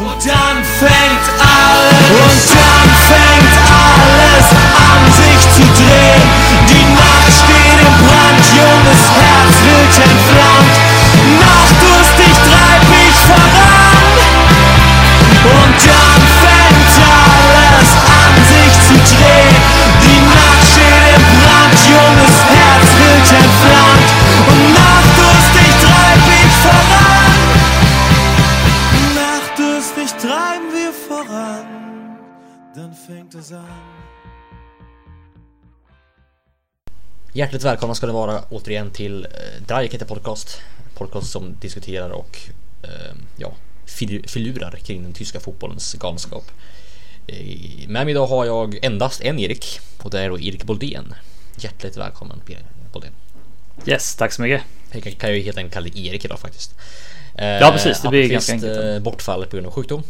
[0.00, 4.46] Und dann fängt alles, und dann fängt alles
[4.88, 6.24] an sich zu drehen.
[6.70, 10.29] Die Nacht steht im Brand, junges Herz wird entflammt.
[37.40, 40.60] Hjärtligt välkomna ska ni vara återigen till eh, Dreieckete Podcast.
[40.94, 42.38] Podcast som diskuterar och
[42.82, 42.90] eh,
[43.36, 43.52] ja,
[43.86, 46.44] fil- filurar kring den tyska fotbollens galenskap.
[47.26, 51.14] Eh, med mig idag har jag endast en Erik och det är då Erik Boldén.
[51.56, 52.40] Hjärtligt välkommen
[52.92, 53.12] Boldén.
[53.86, 54.62] Yes, tack så mycket.
[54.92, 56.74] Jag kan- ju helt enkelt kalla dig Erik idag faktiskt.
[57.34, 58.84] Eh, Ja, precis, det blir Appelqvist, ganska enkelt.
[58.96, 60.02] eh, bortfall på grund av sjukdom.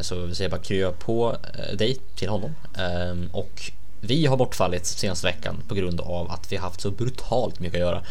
[0.00, 1.36] Så vi säger bara krya på
[1.74, 2.54] dig till honom.
[2.78, 3.72] Ehm, Och
[4.06, 7.74] vi har bortfallit senaste veckan på grund av att vi har haft så brutalt mycket
[7.74, 8.02] att göra.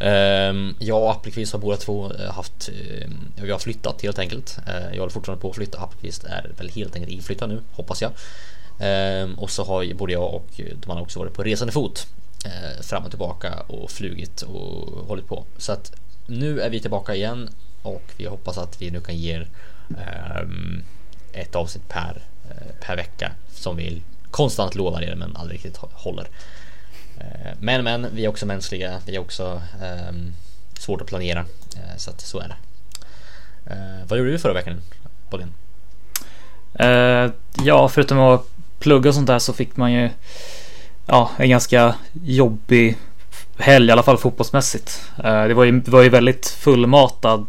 [0.00, 3.08] Ehm, jag och Appelqvist har båda två eh, haft, eh,
[3.42, 4.58] vi har flyttat helt enkelt.
[4.66, 8.02] Eh, jag håller fortfarande på att flytta, Appelqvist är väl helt enkelt inflyttad nu, hoppas
[8.02, 8.12] jag.
[8.80, 12.06] Ehm, och så har ju både jag och de andra också varit på resande fot
[12.80, 15.44] fram och tillbaka och flugit och hållit på.
[15.56, 15.92] Så att
[16.26, 17.50] nu är vi tillbaka igen
[17.82, 19.48] och vi hoppas att vi nu kan ge er
[19.98, 20.82] ehm,
[21.32, 22.22] ett avsnitt per,
[22.80, 26.28] per vecka som vi konstant lovar er men aldrig riktigt håller.
[27.20, 29.62] Eh, men men, vi är också mänskliga, vi är också
[30.10, 30.34] um,
[30.78, 31.40] svårt att planera.
[31.76, 32.56] Eh, så att så är det.
[33.70, 34.80] Uh, vad gjorde du förra veckan?
[35.30, 35.52] Bolin?
[36.80, 37.32] Uh,
[37.64, 38.46] ja, förutom att
[38.78, 40.10] plugga och sånt där så fick man ju
[41.06, 42.96] ja, en ganska jobbig
[43.58, 45.02] helg, i alla fall fotbollsmässigt.
[45.18, 47.46] Uh, det, var ju, det var ju väldigt fullmatad,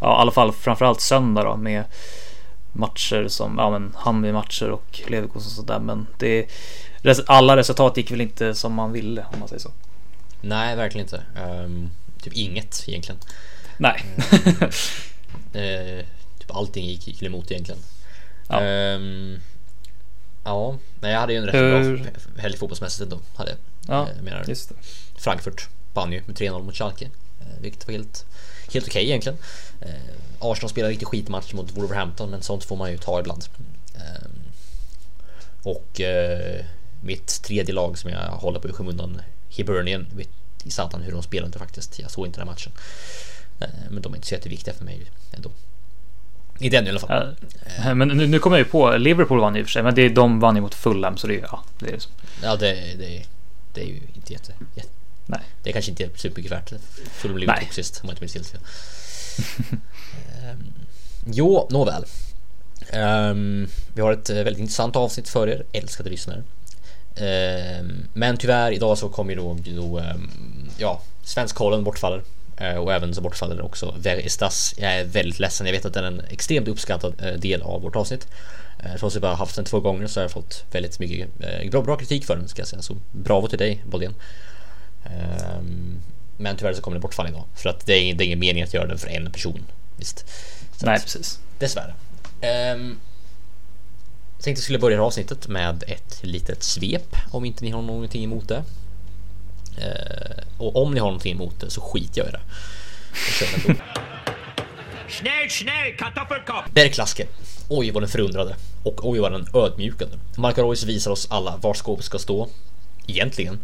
[0.00, 1.84] ja, i alla fall framförallt söndag då med
[2.78, 5.78] matcher som, ja men Hammarby-matcher och Leverkusen och sådär.
[5.78, 6.46] Men det,
[7.26, 9.70] alla resultat gick väl inte som man ville om man säger så.
[10.40, 11.22] Nej, verkligen inte.
[11.36, 11.90] Ehm,
[12.22, 13.20] typ inget egentligen.
[13.78, 14.04] Nej.
[15.52, 16.04] Eh,
[16.38, 17.80] typ allting gick, gick emot egentligen.
[18.48, 18.60] Ja.
[18.60, 19.38] Ehm,
[20.44, 22.06] ja, men jag hade ju en rätt Hur- bra
[22.42, 23.18] helg fotbollsmässigt ändå.
[23.36, 23.58] Hade jag.
[23.96, 24.74] ja, Eh, menar, just det.
[25.20, 27.04] Frankfurt vann ju med 3-0 mot Schalke.
[27.40, 28.24] Eh, vilket var helt,
[28.72, 29.38] helt okej egentligen.
[29.80, 29.88] Eh,
[30.40, 33.44] Arsenal spelade riktigt skitmatch mot Wolverhampton men sånt får man ju ta ibland.
[33.94, 34.30] Ehm,
[35.62, 36.64] och eh,
[37.00, 40.28] mitt tredje lag som jag håller på i skymundan, Hibernian, vet
[40.64, 41.98] i satan hur de spelar inte faktiskt.
[41.98, 42.72] Jag såg inte den här matchen.
[43.60, 45.50] Eh, men de är inte så jätteviktiga för mig ändå.
[46.58, 47.36] Inte ännu i alla fall.
[47.84, 49.94] Ja, Men nu, nu kommer jag ju på, Liverpool vann i och för sig, men
[49.94, 52.10] det, de vann ju mot Fulham så det är ja, det är så.
[52.42, 53.26] Ja, det, det,
[53.72, 54.95] det är ju inte jätte, jätte
[55.26, 55.40] Nej.
[55.62, 56.72] Det är kanske inte är supermycket värt.
[57.12, 57.68] Fulham Nej.
[57.72, 58.60] sist om jag inte minns helt fel.
[60.44, 60.72] Ehm,
[61.26, 62.04] jo, nåväl.
[62.90, 66.42] Ehm, vi har ett eh, väldigt intressant avsnitt för er, älskade lyssnare.
[67.16, 70.30] Ehm, men tyvärr idag så kommer ju då, då ehm,
[70.78, 72.22] ja, Svenskkollen bortfaller.
[72.56, 74.74] Eh, och även så bortfaller också Ver Estas.
[74.78, 77.82] Jag är väldigt ledsen, jag vet att den är en extremt uppskattad eh, del av
[77.82, 78.26] vårt avsnitt.
[78.78, 81.28] Eh, Trots att jag bara haft den två gånger så har jag fått väldigt mycket
[81.70, 82.82] bra, bra kritik för den ska jag säga.
[82.82, 84.14] Så bravo till dig Boldén.
[85.10, 86.02] Ehm,
[86.36, 87.44] Men tyvärr så kommer det bortfall idag.
[87.54, 89.66] För att det är, det är ingen mening att göra den för en person.
[89.96, 90.24] Visst.
[90.76, 91.40] Så Nej, att, precis.
[91.58, 91.94] Dessvärre.
[92.74, 93.00] Um,
[94.36, 98.24] jag tänkte jag skulle börja avsnittet med ett litet svep om inte ni har någonting
[98.24, 98.62] emot det.
[99.78, 102.40] Eh, och om ni har någonting emot det så skiter jag i det.
[106.74, 107.26] Jag är klassiker.
[107.68, 108.56] Oj vad den förundrade.
[108.82, 110.18] Och oj vad den ödmjukade.
[110.36, 112.48] Marco Reus visar oss alla var skåpet ska stå.
[113.06, 113.58] Egentligen.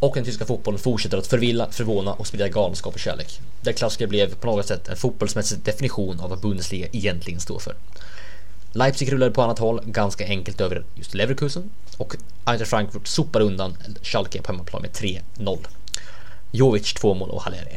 [0.00, 3.40] Och den tyska fotbollen fortsätter att förvilla, förvåna och sprida galenskap och kärlek.
[3.60, 7.74] Där klassiker blev på något sätt en fotbollsmässig definition av vad Bundesliga egentligen står för.
[8.72, 13.76] Leipzig rullade på annat håll ganska enkelt över just Leverkusen och Eintracht Frankfurt sopar undan
[14.02, 15.58] Schalke på hemmaplan med 3-0.
[16.50, 17.68] Jovic 2 mål och Haller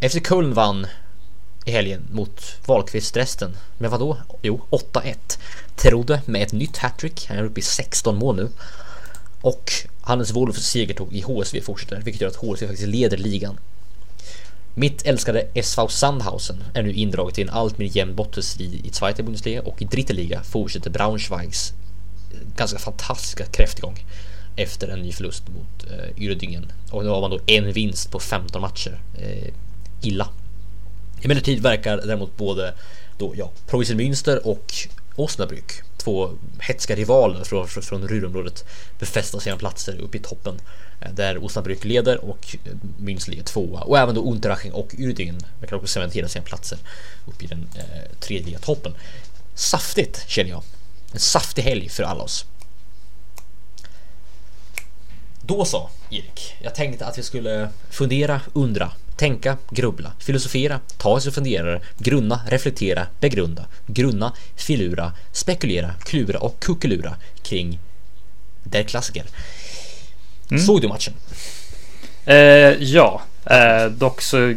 [0.00, 0.12] 1.
[0.12, 0.86] FC Köln vann
[1.64, 3.56] i helgen mot Wahlqvist resten.
[3.78, 4.18] Men vad då?
[4.42, 5.14] Jo, 8-1.
[5.76, 7.26] Trodde med ett nytt hattrick.
[7.28, 8.48] Han är uppe i 16 mål nu.
[9.40, 9.72] Och
[10.02, 13.58] Hannes Wolffs segertåg i HSV fortsätter, vilket gör att HSV faktiskt leder ligan.
[14.74, 19.22] Mitt älskade SV Sandhausen är nu indraget i en allt mer jämn bottenstrid i Zweite
[19.22, 21.72] Bundesliga och i Dritte Liga fortsätter Braunschweigs
[22.32, 24.04] eh, ganska fantastiska kräftgång
[24.56, 26.72] efter en ny förlust mot eh, Uerdingen.
[26.90, 29.00] Och nu har man då en vinst på 15 matcher.
[29.18, 29.52] Eh,
[30.02, 30.28] illa.
[31.22, 32.74] Emellertid verkar däremot både
[33.18, 34.72] då, ja, Preussen Münster och
[35.16, 38.64] Osnabrück två hetska rivaler från, från, Ruhrområdet
[38.98, 40.60] befästa sina platser uppe i toppen.
[41.00, 43.80] Eh, där Osnabrück leder och eh, Münz ligger tvåa.
[43.80, 46.78] Och även då Unterhaching och Uerdingen kan också cementera sina platser
[47.26, 48.94] uppe i den eh, tredje toppen.
[49.54, 50.62] Saftigt känner jag.
[51.12, 52.44] En saftig helg för alla oss.
[55.42, 56.54] Då så, Erik.
[56.62, 63.06] Jag tänkte att vi skulle fundera, undra, tänka, grubbla, filosofera, ta sig funderare, grunna, reflektera,
[63.20, 67.78] begrunda, grunna, filura, spekulera, klura och kuckelura kring
[68.62, 69.24] der klassiker.
[70.50, 70.62] Mm.
[70.62, 71.14] Såg du matchen?
[72.24, 72.36] Eh,
[72.82, 74.54] ja, eh, dock så...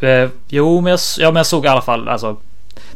[0.00, 2.36] Eh, jo, men jag, ja, men jag såg i alla fall alltså,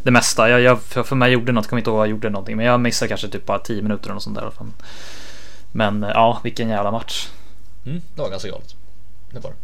[0.03, 0.51] det mesta.
[0.51, 2.57] Jag, jag, för, för mig gjorde något, kommer inte ihåg vad jag gjorde någonting.
[2.57, 4.51] Men jag missade kanske typ bara 10 minuter eller något sånt där.
[5.73, 7.29] Men eh, ja, vilken jävla match.
[7.87, 8.75] Mm, det var ganska galet.
[9.33, 9.64] Det var det.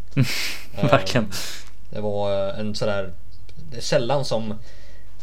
[0.82, 1.24] Verkligen.
[1.24, 1.32] Ehm,
[1.90, 3.12] Det var eh, en sådär...
[3.70, 4.54] Det är sällan som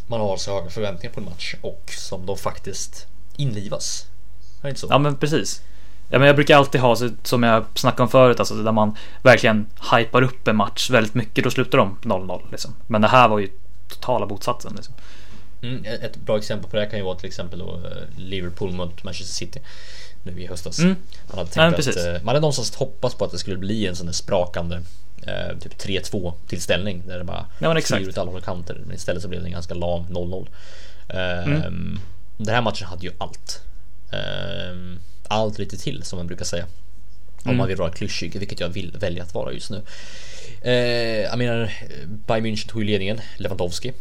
[0.08, 4.06] man har så höga förväntningar på en match och som de faktiskt inlivas.
[4.62, 4.88] Är inte så?
[4.90, 5.62] Ja men precis.
[6.10, 9.68] Ja, men jag brukar alltid ha, som jag snackade om förut, alltså där man verkligen
[9.94, 11.44] hypar upp en match väldigt mycket.
[11.44, 12.76] Då slutar de 0-0 liksom.
[12.88, 13.50] Men det här var ju
[13.88, 14.74] totala motsatsen.
[14.76, 14.94] Liksom.
[15.62, 18.72] Mm, ett bra exempel på det här kan ju vara till exempel då eh, Liverpool
[18.72, 19.60] mot Manchester City
[20.28, 20.80] nu i höstas.
[20.80, 20.96] Mm.
[21.28, 21.98] Man hade tänkt precis.
[21.98, 24.76] att, eh, man hade någonstans hoppats på att det skulle bli en sån där sprakande
[25.24, 28.02] eh, typ 3-2 tillställning där det bara Ja, men exakt.
[28.08, 28.82] ut alla håll och kanter.
[28.86, 30.48] Men istället så blev det en ganska lam 0-0.
[31.10, 32.00] Eh, Mm.
[32.38, 33.62] Den här matchen hade ju allt.
[34.12, 34.98] Eh,
[35.28, 36.64] allt lite till som man brukar säga.
[36.64, 37.58] Om Mm.
[37.58, 39.82] man vill vara klyschig, vilket jag vill välja att vara just nu.
[40.62, 40.74] Eh,
[41.22, 41.72] jag menar,
[42.28, 43.94] Bayern München tog ju ledningen, Lewandowski.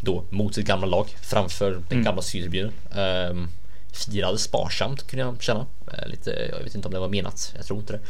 [0.00, 2.04] Då mot sitt gamla lag framför den Mm.
[2.04, 2.72] gamla styrelsebilen.
[3.30, 3.48] Um,
[3.92, 5.66] firade sparsamt kunde jag känna.
[5.92, 8.00] Eh, lite, jag vet inte om det var menat, jag tror inte det.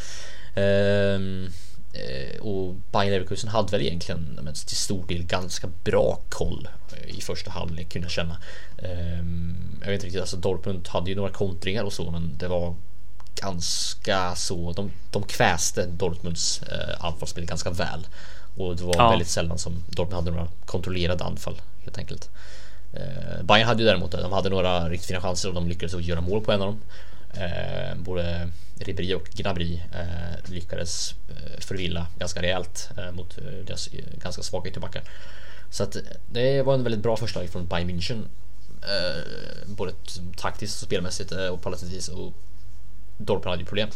[0.63, 1.49] Ehm,
[1.93, 7.17] eh, och Bayern Leverkusen hade väl egentligen men, till stor del ganska bra koll eh,
[7.19, 8.37] i första halvlek kunde jag känna.
[8.79, 12.49] Ehm, jag vet inte riktigt, alltså Dortmund hade ju några kontringar och så men det
[12.49, 12.75] var
[13.35, 18.07] ganska så, de, de kväste Dortmunds eh, anfallsspel ganska väl.
[18.57, 19.11] Och det var Ja.
[19.11, 22.31] väldigt sällan som Dortmund hade några kontrollerade anfall helt enkelt.
[22.93, 26.07] Eh, Bayern hade ju däremot de hade några riktigt fina chanser och de lyckades också
[26.09, 26.81] göra mål på en av dem.
[27.35, 28.49] Eh, både
[28.79, 34.43] Ribéry och Gnabry eh, lyckades eh, förvilla ganska rejält eh, mot eh, deras eh, ganska
[34.43, 35.03] svaga ytterbackar.
[35.71, 35.97] Så att
[36.31, 38.23] det var en väldigt bra förslag från Bayern München.
[39.67, 39.93] Både
[40.37, 42.09] taktiskt och spelmässigt och på vis.
[42.09, 42.33] Och
[43.19, 43.89] Dortmund hade ju problem.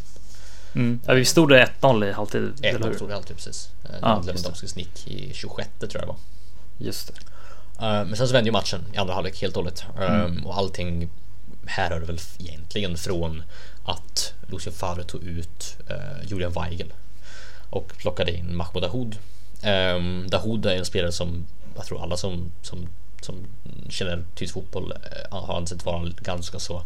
[0.74, 1.00] Mm.
[1.06, 2.94] Ja, vi stod det 1-0 i halvtid, eller 1-0 hur?
[2.94, 3.68] stod det alltid precis.
[3.84, 4.22] Eh, Ja.
[4.26, 6.16] Lewandowskis nick i 26 tror jag det var.
[6.78, 7.14] Just det.
[7.80, 9.84] Eh, Men sen så vände ju matchen i andra halvlek helt och hållet.
[9.98, 11.08] Um, Och allting
[11.66, 13.42] härrör väl egentligen från
[13.84, 16.92] att Lucien Favre tog ut uh, Julian Weigel
[17.70, 19.16] och plockade in Mahmoud Dahoud.
[19.96, 22.88] Um, Dahoud är en spelare som jag tror alla som, som,
[23.20, 23.46] som
[23.88, 26.82] känner tysk fotboll eh, har ansett vara ganska så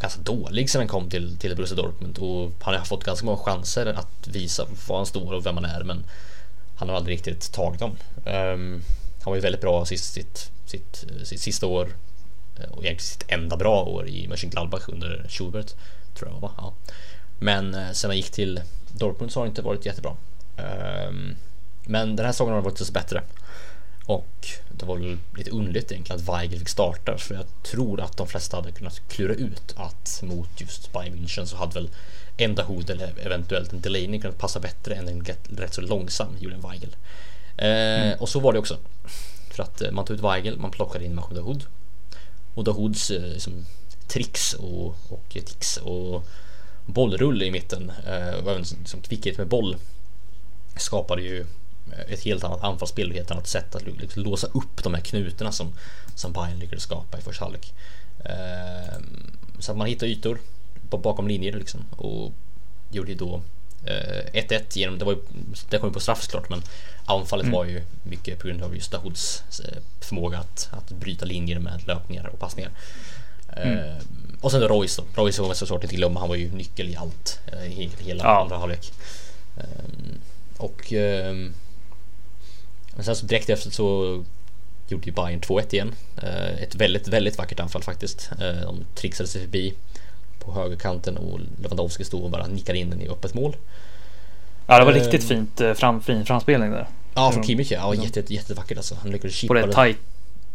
[0.00, 3.38] ganska dålig sen han kom till, till Borussia Dortmund och han har fått ganska många
[3.38, 6.04] chanser att visa var han står och vem han är men
[6.76, 7.96] han har aldrig riktigt tagit dem.
[8.24, 8.82] Ehm,
[9.22, 11.88] han var ju väldigt bra sist, sitt, sitt, sitt sista år
[12.58, 15.74] eh, och egentligen sitt enda bra år i Mönchengladbach under Schubert
[16.14, 16.50] tror jag va?
[16.56, 16.74] Ja.
[17.38, 18.60] Men eh, sen han gick till
[18.92, 20.16] Dortmund så har det inte varit jättebra.
[20.56, 21.36] Ehm,
[21.84, 23.22] men den här säsongen har det varit desto bättre.
[24.06, 28.16] Och det var väl lite underligt egentligen att Weigel fick starta för jag tror att
[28.16, 31.90] de flesta hade kunnat klura ut att mot just Bayern München så hade väl
[32.36, 36.36] en Dahoud eller eventuellt en Delaney kunnat passa bättre än en rätt, rätt så långsam
[36.40, 36.96] Julian Weigel.
[37.62, 38.18] Mm.
[38.20, 38.78] Och så var det också.
[39.50, 41.64] För att eh, man tog ut Weigel, man plockade in Mahmoud Dahoud.
[42.54, 43.66] Och Dahouds eh, liksom,
[44.06, 46.24] tricks och, och tics och
[46.86, 47.92] bollrull i mitten
[48.42, 49.76] och även liksom, kvickhet med boll
[50.76, 51.46] skapade ju
[52.08, 55.00] ett helt annat anfallsspel och ett helt annat sätt att liksom låsa upp de här
[55.00, 55.72] knutarna som,
[56.14, 57.72] som Bayern lyckades skapa i första halvlek.
[59.58, 60.38] Så att man hittar ytor
[60.90, 62.32] bakom linjer liksom och
[62.90, 63.42] gjorde ju då
[63.86, 65.18] 1-1 genom, det var ju,
[65.70, 66.62] det kom ju på straff såklart men
[67.04, 67.54] anfallet Mm.
[67.56, 71.80] var ju mycket på grund av just Dahouds eh, förmåga att, att bryta linjer med
[71.86, 72.70] löpningar och passningar.
[73.56, 73.96] Eh,
[74.40, 75.22] och sen då Royce då.
[75.22, 78.24] Royce var man såklart inte glömma, han var ju nyckel i allt eh, i hela
[78.24, 78.42] Ja.
[78.42, 78.92] andra halvlek.
[79.56, 80.18] Ehm,
[80.56, 81.54] och ehm,
[82.94, 84.24] men sen så direkt efter så
[84.88, 85.94] gjorde ju Bayern 2-1 igen.
[86.22, 88.30] Eh, ett väldigt, väldigt vackert anfall faktiskt.
[88.40, 89.74] Eh, de trixade sig förbi
[90.44, 93.56] på högerkanten och Lewandowski stod och bara nickade in den i öppet mål.
[94.66, 94.98] Ja, det var Ehm.
[94.98, 96.88] riktigt fint eh, fram, fin framspelning där.
[97.14, 97.46] Ja, från Ja.
[97.46, 97.94] Kimmich ja.
[97.94, 98.94] jätte, jätte, jättevackert alltså.
[99.02, 99.98] Han lyckades På chippa den den tajt,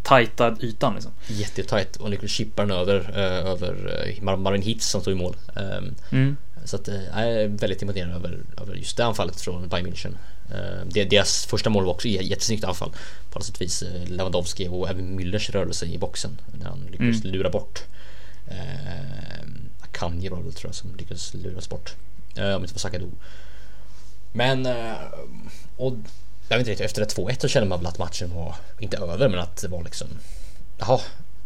[0.03, 1.11] tajta ytan liksom.
[1.27, 5.13] jättetajt och han lyckades chippa den över, eh, över eh, Mar- Marvin Hitz som stod
[5.13, 5.35] i mål.
[5.55, 6.37] Ehm, Mm.
[6.65, 10.15] Så att, eh, jag är väldigt imponerad över, över just det anfallet från Bayern München.
[10.51, 12.89] Eh, det, deras första mål var också jättesnyggt anfall.
[13.31, 16.39] På alla sätt vis eh, Lewandowski och även Müllers rörelse i boxen.
[16.59, 17.33] När han lyckades Mm.
[17.35, 17.83] lura bort
[19.97, 21.95] Kanye var det väl, tror jag som lyckades luras bort.
[22.35, 23.07] Eh, om inte var Sakadu.
[24.31, 24.95] Men, eh,
[25.77, 25.93] och
[26.49, 29.29] jag vet inte, efter det 2-1 så kände man väl att matchen var, inte över,
[29.29, 30.07] men att det var liksom
[30.77, 30.99] Jaha,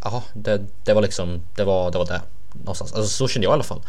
[0.04, 1.98] jaha, det, det var liksom, det var det.
[1.98, 2.22] Var det
[2.54, 2.94] någonstans.
[2.94, 3.82] Alltså så kände jag i alla fall.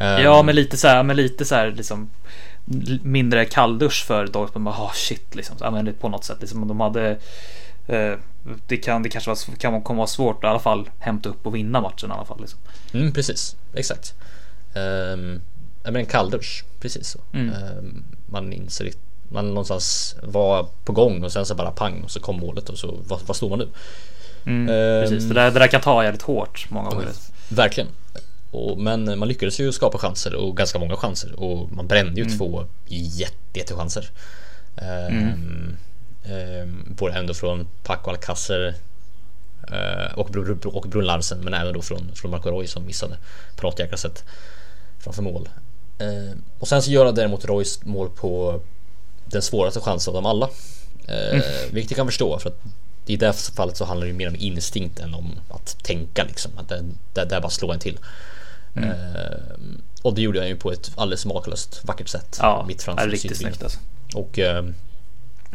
[0.00, 2.10] Eh, ja, men lite så här, men lite så här liksom
[3.02, 4.64] mindre kalldusch för Dortmund.
[4.64, 5.58] Bara, oh, shit liksom.
[5.58, 6.68] Så, men på något sätt liksom.
[6.68, 7.18] De hade
[8.66, 11.46] det kan det kanske var, kan komma vara svårt att i alla fall hämta upp
[11.46, 12.40] och vinna matchen i alla fall.
[12.40, 12.58] Liksom.
[12.92, 14.14] Mm, precis, exakt.
[14.74, 15.40] Um,
[15.84, 17.20] men en kalldusch, precis så.
[17.32, 17.54] Mm.
[17.54, 18.90] Ehm, man inser
[19.28, 22.78] man någonstans var på gång och sen så bara pang och så kom målet och
[22.78, 23.68] så vad, vad står man nu?
[24.46, 27.08] Mm, Ehm, precis, det där, det där kan ta jävligt hårt många gånger.
[27.48, 27.88] Verkligen.
[28.50, 32.38] Och, men man lyckades ju skapa chanser och ganska många chanser och man brände ju
[32.38, 34.10] två jätte, jättechanser.
[34.76, 35.76] Um, um,
[36.86, 38.74] både ändå från Paco Alcacer
[39.70, 40.36] uh, och,
[40.66, 43.16] och Brun Larsen men även då från, från Marco Roy som missade
[43.96, 44.24] sätt
[44.98, 45.48] framför mål.
[46.02, 48.60] Uh, och sen så gör han däremot Roys mål på
[49.24, 50.46] den svåraste chansen av dem alla.
[50.46, 52.60] Uh, Vilket jag kan förstå för att
[53.06, 56.52] i det här fallet så handlar det mer om instinkt än om att tänka liksom.
[56.56, 57.98] Att det, det, det bara slå en till.
[58.76, 59.38] Eh,
[60.02, 62.38] och det gjorde jag ju på ett alldeles makalöst vackert sätt.
[62.40, 63.78] Ja, mitt framför riktigt snyggt alltså.
[64.14, 64.64] Och eh,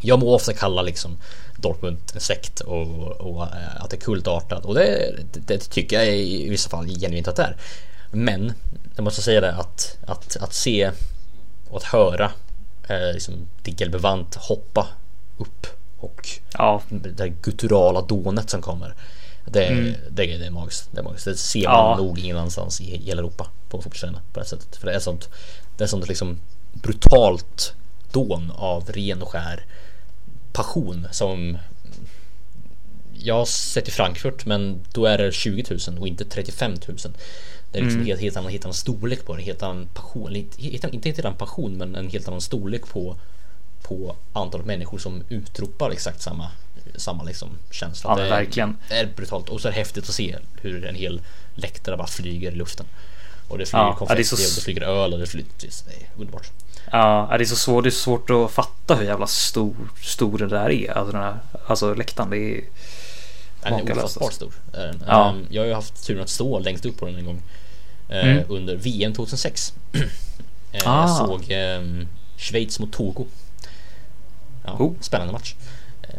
[0.01, 1.18] jag må ofta kalla liksom
[1.58, 6.18] Dortmund en sekt och, och eh, att det är kultartat och det, det, tycker jag
[6.18, 7.58] i vissa fall genuint att det är.
[8.12, 8.54] Men
[8.96, 10.92] jag måste säga det att, att, att se
[11.70, 12.32] och att höra
[12.89, 14.88] eh, liksom Diggelbevant hoppa
[15.38, 15.68] upp
[16.00, 18.94] och Ja, det gutturala dånet som kommer.
[19.46, 19.94] Det, Mm.
[20.10, 20.89] det, det är magiskt.
[20.92, 21.25] Det är magiskt.
[21.25, 21.98] Det ser man Ja.
[21.98, 24.75] nog annanstans i hela Europa på en fotbollsarena på det sättet.
[24.75, 25.30] För det är sånt,
[25.77, 26.39] det är sånt liksom
[26.74, 27.74] brutalt
[28.12, 29.66] dån av ren och skär
[30.57, 31.57] passion som
[33.13, 36.97] jag har sett i Frankfurt men då är det 20 000 och inte 35 000.
[37.71, 40.61] Det är liksom helt, helt, annan, helt annan storlek på det, helt annan passion, inte,
[40.61, 43.15] helt, inte helt annan passion men en helt annan storlek på
[43.81, 46.51] på antalet människor som utropar exakt samma
[46.95, 48.09] samma liksom känsla.
[48.09, 48.77] Ja, det verkligen.
[48.89, 51.21] är brutalt och så är det häftigt att se hur en hel
[51.55, 52.85] läktare bara flyger i luften.
[53.47, 55.49] Och det flyger Ja, ja, det konfetti så- och det flyger öl och det flyger...
[55.59, 56.51] Det är underbart.
[56.91, 60.48] Ja, det är så svårt, det är svårt att fatta hur jävla stor, stor det
[60.48, 60.91] där är.
[60.98, 62.62] Alltså, den här, alltså läktaren, det är
[63.63, 64.29] Den är ofattbart alltså.
[64.32, 64.53] stor.
[64.72, 65.03] den.
[65.08, 65.29] Ja.
[65.29, 67.41] Ehm, Jag har ju haft turen att stå längst upp på den en gång.
[68.10, 68.44] eh, Mm.
[68.50, 69.74] Under VM 2006.
[70.72, 71.08] Eh, Ah.
[71.08, 71.46] Jag såg
[72.38, 73.25] Schweiz mot Togo.
[74.65, 74.94] Ja, Oh.
[75.00, 75.56] Spännande match.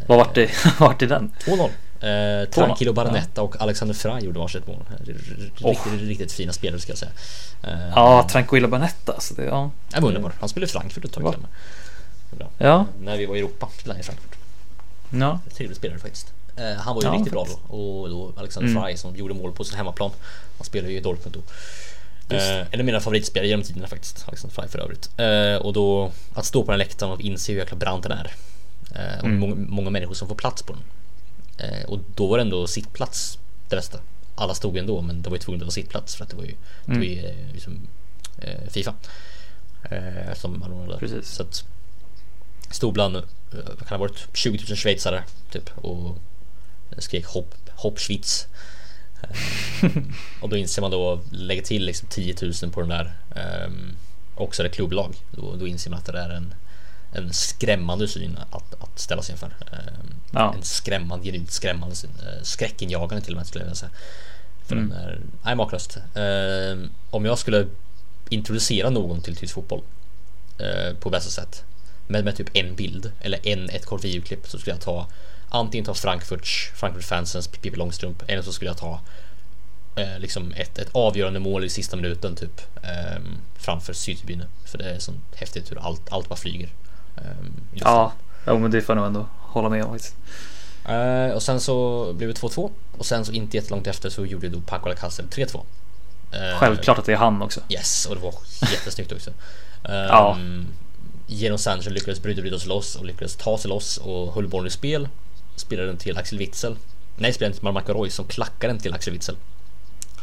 [0.06, 1.32] Vad vart det, vart det den?
[1.44, 1.70] 2-0.
[2.00, 4.84] Eh, Tranquillo Baronetta och Alexander Frey gjorde varsitt mål.
[5.06, 5.92] Riktigt, Oh.
[5.98, 7.10] riktigt fina spelare ska jag säga.
[7.62, 9.12] Eh, Ja, Tranquilla Banetta.
[9.12, 9.70] Alltså det, ja.
[10.02, 10.32] Underbar.
[10.40, 11.34] Han spelade i Frankfurt ett tag.
[12.58, 12.86] Ja.
[13.00, 14.34] När vi var i Europa spelade i Frankfurt.
[15.10, 15.40] ja.
[15.56, 16.32] Trevlig spelare faktiskt.
[16.56, 17.76] Eh, han var ju Ja, riktigt bra då.
[17.76, 18.82] Och då Alexander Mm.
[18.82, 20.10] Frey som gjorde mål på sin hemmaplan.
[20.58, 22.34] Han spelade ju i Dortmund då.
[22.36, 24.24] Eh, en av mina favoritspelare genom tiderna faktiskt.
[24.28, 25.10] Alexander Frey för övrigt.
[25.16, 28.30] Eh, och då att stå på den läktaren och inse hur jäkla brant den är.
[28.94, 29.38] Eh, och Mm.
[29.40, 30.82] många, många människor som får plats på den.
[31.58, 33.38] Eh, och då var det ändå sittplats
[33.68, 33.98] det bästa.
[34.34, 36.44] Alla stod ändå men det var ju tvunget att vara sittplats för att det var
[36.44, 37.88] ju, det var ju eh, liksom,
[38.38, 38.94] eh, Fifa.
[40.34, 40.98] Som man ordnade.
[40.98, 41.28] Precis.
[41.28, 41.64] Så att
[42.70, 43.14] stod bland,
[43.50, 46.18] vad kan det ha varit, 20 000 schweizare typ och
[46.98, 48.46] skrek hopp, hopp Schweiz.
[50.40, 53.12] Och då inser man då, lägger till liksom 10 000 på den där
[53.66, 53.96] um,
[54.34, 55.16] också det klubblag.
[55.30, 56.54] Då, då inser man att det är en,
[57.12, 59.46] en skrämmande syn att, att ställa sig inför.
[59.72, 60.54] Ehm, Ja.
[60.54, 62.10] En skrämmande, genuint skrämmande syn.
[62.26, 63.90] Eh, skräckinjagande till och med skulle jag vilja säga.
[64.66, 64.88] För Mm.
[64.88, 65.96] den är, nej makalöst.
[66.14, 67.66] Ehm, om jag skulle
[68.28, 69.82] introducera någon till tysk fotboll
[70.58, 71.64] eh, på bästa sätt
[72.06, 75.06] med, med typ en bild eller en, ett kort videoklipp så skulle jag ta
[75.48, 79.00] antingen ta Frankfurts, Frankfurt fansens Pippi Långstrump eller så skulle jag ta
[79.96, 84.90] eh, liksom ett, ett avgörande mål i sista minuten typ ehm, framför sydtribunen för det
[84.90, 86.68] är så häftigt hur allt, allt bara flyger.
[87.72, 87.92] luften.
[87.92, 88.12] Ja,
[88.48, 90.16] jo, men det får jag nog ändå hålla med om faktiskt.
[90.88, 94.48] Eh, och sen så blev det 2-2 och sen så inte jättelångt efter så gjorde
[94.48, 95.60] då Paco Alcacer 3-2.
[96.32, 97.60] Eh, Självklart att det är han också.
[97.68, 98.34] Yes, och det var
[98.72, 99.30] jättesnyggt också.
[99.30, 99.36] Um,
[100.08, 100.38] Ja.
[101.30, 104.66] Genom Sanchez lyckades bryta, bryta sig loss och lyckades ta sig loss och höll bollen
[104.66, 105.08] i spel.
[105.56, 106.76] Spelade den till Axel Witzel.
[107.16, 109.36] Nej, spelade den till Marco Roy som klackade den till Axel Witzel.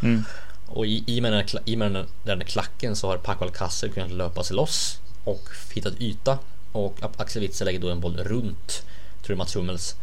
[0.01, 0.23] Mm.
[0.67, 4.11] Och i, i, med den i med den, den klacken så har Paco Alcacer kunnat
[4.11, 6.37] löpa sig loss och hittat yta.
[6.75, 8.83] Och Axel Witzel lägger då en boll runt,
[9.23, 9.95] tror jag Mats Hummels,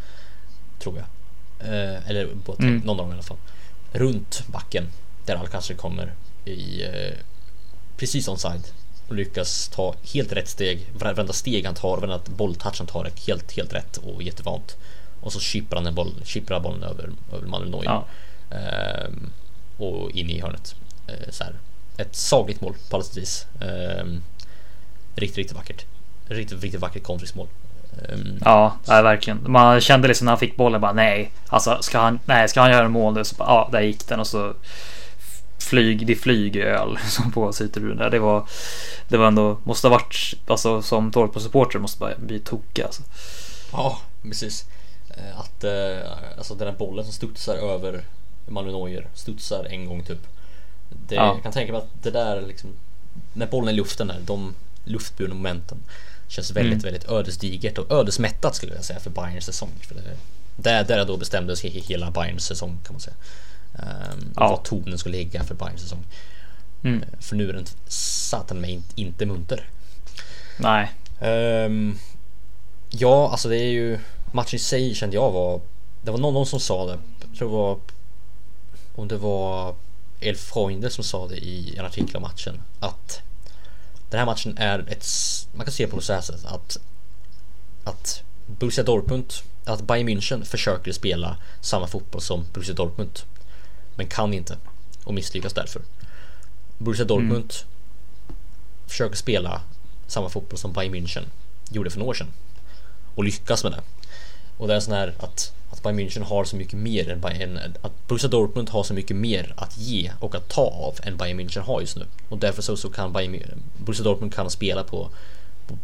[0.78, 1.06] tror jag.
[1.68, 2.76] Eh, eller på Mm.
[2.78, 3.36] någon av dem i alla fall.
[3.92, 4.88] Runt backen
[5.26, 6.12] där Alcacer kommer
[6.44, 7.14] i, eh,
[7.96, 8.62] precis onside
[9.08, 10.86] och lyckas ta helt rätt steg.
[10.94, 14.76] Varenda steg han tar, varenda bolltouch han tar är helt, helt rätt och jättevant.
[15.20, 17.84] Och så chippar han en boll, chippar bollen över, över Manuel Neuer.
[17.84, 18.06] Ja.
[18.56, 19.30] Ehm,
[19.76, 20.74] och in i hörnet.
[21.06, 21.54] Ehm, så här.
[21.96, 23.46] Ett sagligt mål på och vis.
[23.60, 24.22] Ehm,
[25.14, 25.84] riktigt, riktigt vackert.
[26.32, 27.46] Riktigt, riktigt vackert kontringsmål.
[28.08, 29.52] Ehm, Ja, nej, verkligen.
[29.52, 31.30] Man kände liksom när han fick bollen bara nej.
[31.48, 34.20] Alltså ska han, nej, ska han göra mål nu så bara, ja, där gick den
[34.20, 34.54] och så
[35.58, 38.10] flyg, det flygöl som på Cityruren där.
[38.10, 38.44] Det var,
[39.08, 43.02] det var ändå, måste ha varit, alltså som Torpo-supporter måste bara bli tokiga alltså.
[43.72, 44.64] Ja, precis.
[45.16, 48.04] Eh, Att eh, alltså den där bollen som studsar över
[48.48, 50.26] Manuel Neuer studsar en gång typ.
[51.08, 51.34] Det, Ja.
[51.34, 52.70] Jag kan tänka mig att det där liksom
[53.32, 55.78] när bollen är i luften där, de luftburna momenten
[56.32, 56.82] känns väldigt, Mm.
[56.82, 59.70] väldigt ödesdigert och ödesmättat skulle jag säga för Bayerns säsong.
[59.88, 60.02] För det,
[60.56, 63.16] där, där då bestämdes he- hela Bayerns säsong kan man säga.
[63.72, 64.48] Um, Ja.
[64.48, 66.04] Vad tonen skulle ligga för Bayerns säsong.
[66.84, 67.02] Mm.
[67.02, 69.68] Eh, För nu är den satan mig inte, munter.
[70.56, 71.98] Nej, Ehm,
[72.90, 73.98] ja, alltså det är ju
[74.32, 75.60] matchen i sig kände jag var.
[76.02, 76.98] Det var någon, någon som sa det.
[77.28, 77.78] Jag tror det var
[78.94, 79.74] om det var
[80.20, 83.20] Elf Freunde som sa det i en artikel om matchen att
[84.12, 85.06] den här matchen är ett.
[85.52, 86.78] Man kan se på det så här sätt att
[87.84, 89.32] att Borussia Dortmund,
[89.64, 93.20] att Bayern München försöker spela samma fotboll som Borussia Dortmund
[93.94, 94.56] men kan inte
[95.04, 95.82] och misslyckas därför.
[96.78, 97.52] Borussia Dortmund
[98.86, 99.62] försöker spela
[100.06, 101.24] samma fotboll som Bayern München
[101.70, 102.32] gjorde för några år sedan
[103.14, 103.82] och lyckas med det.
[104.56, 107.58] Och det är sån här att, att Bayern München har så mycket mer än Bayern,
[107.82, 111.40] att Borussia Dortmund har så mycket mer att ge och att ta av än Bayern
[111.40, 112.04] München har just nu.
[112.28, 115.10] Och därför så, så kan Bayern, Borussia Dortmund kan spela på,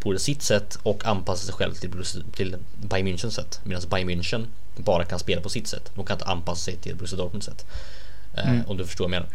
[0.02, 3.61] både sitt sätt och anpassa sig själv till, Borussia- till Bayern Münchens sätt.
[3.64, 5.90] Medan Bayern München bara kan spela på sitt sätt.
[5.95, 7.66] De kan inte anpassa sig till Borussia Dortmunds sätt.
[8.35, 8.62] Eh, Mm.
[8.66, 9.28] Om du förstår vad jag menar.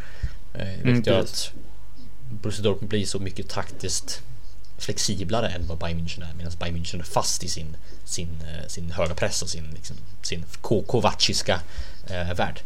[0.53, 1.48] Eh, Mm, vilket gör precis.
[1.48, 1.53] att
[2.41, 4.22] Borussia Dortmund blir så mycket taktiskt
[4.84, 8.68] flexiblare än vad Bayern München är medan Bayern München är fast i sin, sin, eh,
[8.68, 11.62] sin höga press och sin, liksom, sin Ko- kovaciska
[12.08, 12.60] eh, värld.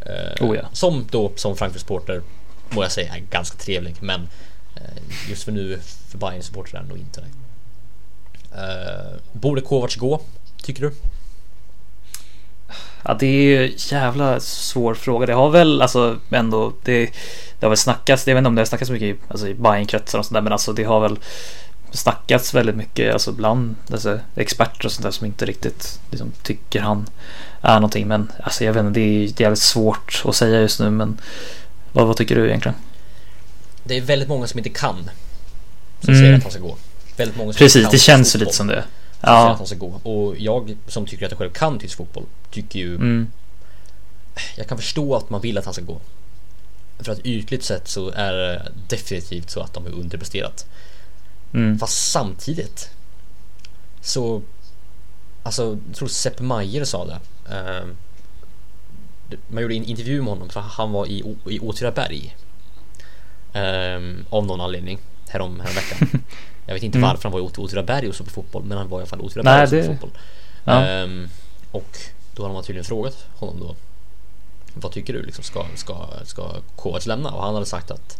[0.00, 0.68] Eh, Oh ja.
[0.72, 2.22] Som då som Frankfurt-supporter
[2.70, 4.28] må jag säga är ganska trevlig men
[4.76, 7.26] eh, just för nu för Bayern supporter är det nog inte det.
[8.54, 10.20] Eh, borde Kovac gå?
[10.62, 10.92] Tycker du?
[13.04, 15.26] Ja, det är ju jävla svår fråga.
[15.26, 17.04] Det har väl alltså ändå det,
[17.58, 18.26] det har väl snackats.
[18.26, 20.40] Jag vet inte om det har snackats mycket i, alltså, i Bajen-kretsar och sånt där,
[20.40, 21.18] men alltså det har väl
[21.92, 26.80] snackats väldigt mycket alltså bland alltså, experter och sånt där som inte riktigt liksom, tycker
[26.80, 27.06] han
[27.62, 28.08] är någonting.
[28.08, 30.90] Men alltså jag vet inte, det är jävligt svårt att säga just nu.
[30.90, 31.18] Men
[31.92, 32.76] vad, vad tycker du egentligen?
[33.84, 35.10] Det är väldigt många som inte kan.
[36.00, 36.20] Som Mm.
[36.22, 36.76] säger att han ska gå.
[37.16, 38.84] Väldigt många som Precis, inte kan det känns ju lite som det.
[39.20, 40.00] Säger att Ja, han ska gå.
[40.02, 43.30] Och jag som tycker att jag själv kan tysk fotboll tycker ju mm,
[44.56, 46.00] Jag kan förstå att man vill att han ska gå.
[46.98, 50.66] För att ytligt sett så är det definitivt så att de är underpresterat.
[51.52, 52.90] mm, Fast samtidigt
[54.00, 54.42] så
[55.42, 57.20] Alltså, jag tror Sepp Maier sa det.
[57.54, 57.96] Ehm,
[59.48, 62.36] man gjorde en intervju med honom för han var i, i Åtvidaberg.
[63.54, 66.22] Um, av någon anledning härom, härom veckan.
[66.70, 67.08] Jag vet inte Mm.
[67.10, 69.06] varför han var i Åt- Åtvidaberg och såg på fotboll men han var i alla
[69.06, 70.10] fall i Åtvidaberg och det- på fotboll.
[70.64, 70.86] ja.
[70.86, 71.28] Ehm,
[71.72, 71.98] och
[72.34, 73.74] då har man tydligen frågat honom då
[74.74, 77.30] Vad tycker du liksom ska, ska, ska Kovac lämna?
[77.30, 78.18] Och han hade sagt att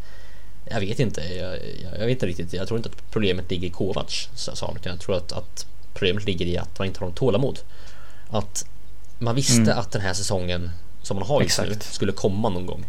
[0.70, 3.68] Jag vet inte, jag, jag, jag vet inte riktigt Jag tror inte att problemet ligger
[3.68, 7.00] i Kovac sa han utan jag tror att, att problemet ligger i att man inte
[7.00, 7.58] har någon tålamod
[8.30, 8.66] Att
[9.18, 9.78] man visste Mm.
[9.78, 10.70] att den här säsongen
[11.02, 12.84] som man har just nu skulle komma någon gång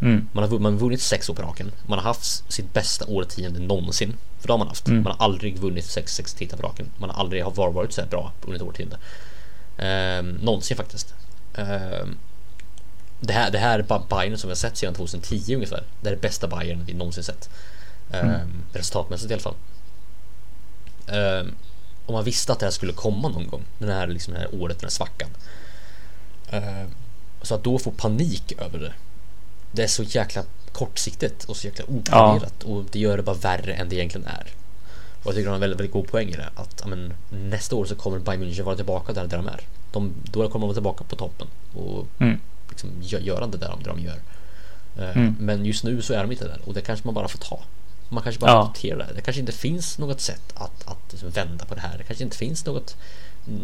[0.00, 1.72] mm, man har, man har vunnit sex år på raken.
[1.86, 4.14] Man har haft sitt bästa årtionde någonsin.
[4.40, 4.88] För det har man haft.
[4.88, 5.02] Mm.
[5.02, 6.90] Man har aldrig vunnit sex, sex titlar på raken.
[6.98, 8.98] Man har aldrig har varit så här bra under ett årtionde.
[9.78, 11.14] Ehm, någonsin faktiskt.
[11.54, 12.16] Ehm,
[13.20, 15.82] det, här, det här Bayern som vi har sett sedan 2010 ungefär.
[16.00, 17.50] Det är det bästa Bayern vi någonsin sett.
[18.12, 18.62] Ehm, Mm.
[18.72, 19.56] Resultatmässigt i alla fall.
[21.08, 21.54] Ehm,
[22.06, 23.62] och man visste att det här skulle komma någon gång.
[23.78, 25.28] Den här, liksom, det här året, den här svackan.
[26.50, 26.90] Ehm,
[27.42, 28.92] så att då få panik över det
[29.72, 30.42] det är så jäkla
[30.78, 34.46] kortsiktigt och så jäkla oplanerat och det gör det bara värre än det egentligen är.
[35.22, 36.48] Och jag tycker de har en väldigt, väldigt god poäng i det.
[36.54, 39.60] Att ja, men, nästa år så kommer Bayern München vara tillbaka där, där de är.
[39.92, 43.68] De, då kommer de vara tillbaka på toppen och mm, liksom, gö- göra det där
[43.68, 44.16] de, de gör.
[44.98, 45.36] Eh, Mm.
[45.40, 47.60] Men just nu så är de inte där och det kanske man bara får ta.
[48.08, 48.62] Man kanske bara Ja.
[48.70, 49.14] accepterar det.
[49.14, 51.98] Det kanske inte finns något sätt att, att liksom vända på det här.
[51.98, 52.96] Det kanske inte finns något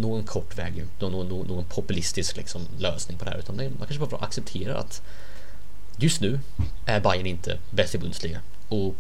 [0.00, 3.62] någon kort väg ut, någon, någon, någon populistisk liksom, lösning på det här utan det,
[3.70, 5.02] man kanske bara får acceptera att
[5.96, 6.40] just nu
[6.86, 8.94] är Bayern inte bäst i Bundesliga och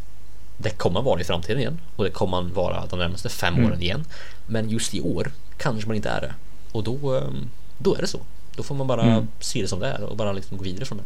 [0.56, 3.54] det kommer man vara i framtiden igen och det kommer man vara de närmaste fem
[3.54, 3.66] Mm.
[3.66, 4.04] åren igen.
[4.46, 6.34] Men just i år kanske man inte är det
[6.72, 8.20] och då, ehm, då är det så.
[8.56, 9.28] Då får man bara Mm.
[9.40, 11.04] se det som det är och bara liksom gå vidare från det.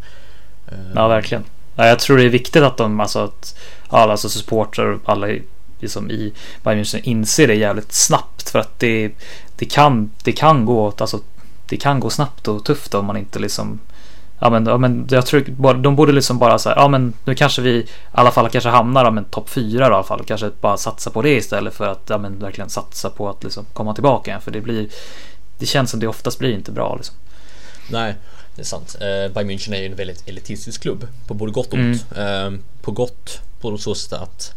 [0.75, 1.45] Eh, ja verkligen.
[1.77, 5.27] Ja, jag tror det är viktigt att de, alltså att alla alltså supportrar och alla
[5.81, 9.11] liksom i Bayern München inser det jävligt snabbt för att det,
[9.57, 11.21] det kan, det kan gå, alltså
[11.69, 13.81] det kan gå snabbt och tufft om man inte liksom
[14.39, 17.63] Ja men, ja, men jag tror de borde liksom bara säga ja men nu kanske
[17.63, 20.25] vi i alla fall kanske hamnar en topp fyra i alla fall.
[20.25, 23.67] Kanske bara satsa på det istället för att ja, men verkligen satsa på att liksom
[23.73, 24.41] komma tillbaka igen.
[24.41, 24.89] För det blir
[25.59, 27.17] Det känns som det oftast blir inte bra liksom.
[27.91, 28.15] Nej,
[28.55, 28.97] det är sant.
[29.01, 32.05] Eh, Bayern München är ju en väldigt elitistisk klubb på både gott och ont.
[32.17, 32.51] Eh,
[32.83, 34.55] på gott på så sätt att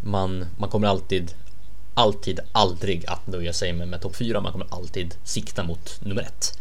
[0.00, 1.34] man, man kommer alltid
[1.94, 4.40] alltid aldrig att nöja sig med, med topp 4.
[4.40, 6.58] Man kommer alltid sikta mot nummer ett.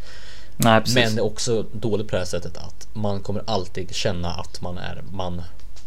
[0.58, 0.82] Nej.
[0.96, 4.62] Men det är också dåligt på det här sättet att man kommer alltid känna att
[4.62, 5.42] man är man,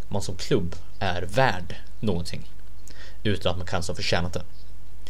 [0.08, 2.50] man som klubb är värd någonting
[3.22, 4.42] utan att man kanske har förtjänat det.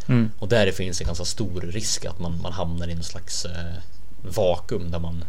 [0.08, 0.30] Mm.
[0.38, 3.74] Och där finns en ganska stor risk att man, man hamnar i en slags eh,
[4.22, 5.24] vakuum där man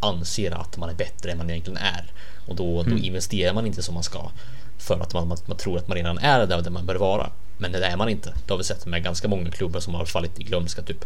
[0.00, 2.12] anser att man är bättre än man egentligen är.
[2.46, 2.90] Och då, Mm.
[2.92, 4.30] då investerar man inte som man ska
[4.78, 7.30] för att man, man, man tror att man redan är där, där man bör vara.
[7.58, 8.34] Men det är man inte.
[8.46, 10.82] Det har vi sett med ganska många klubbar som har fallit i glömska.
[10.82, 11.04] Typ.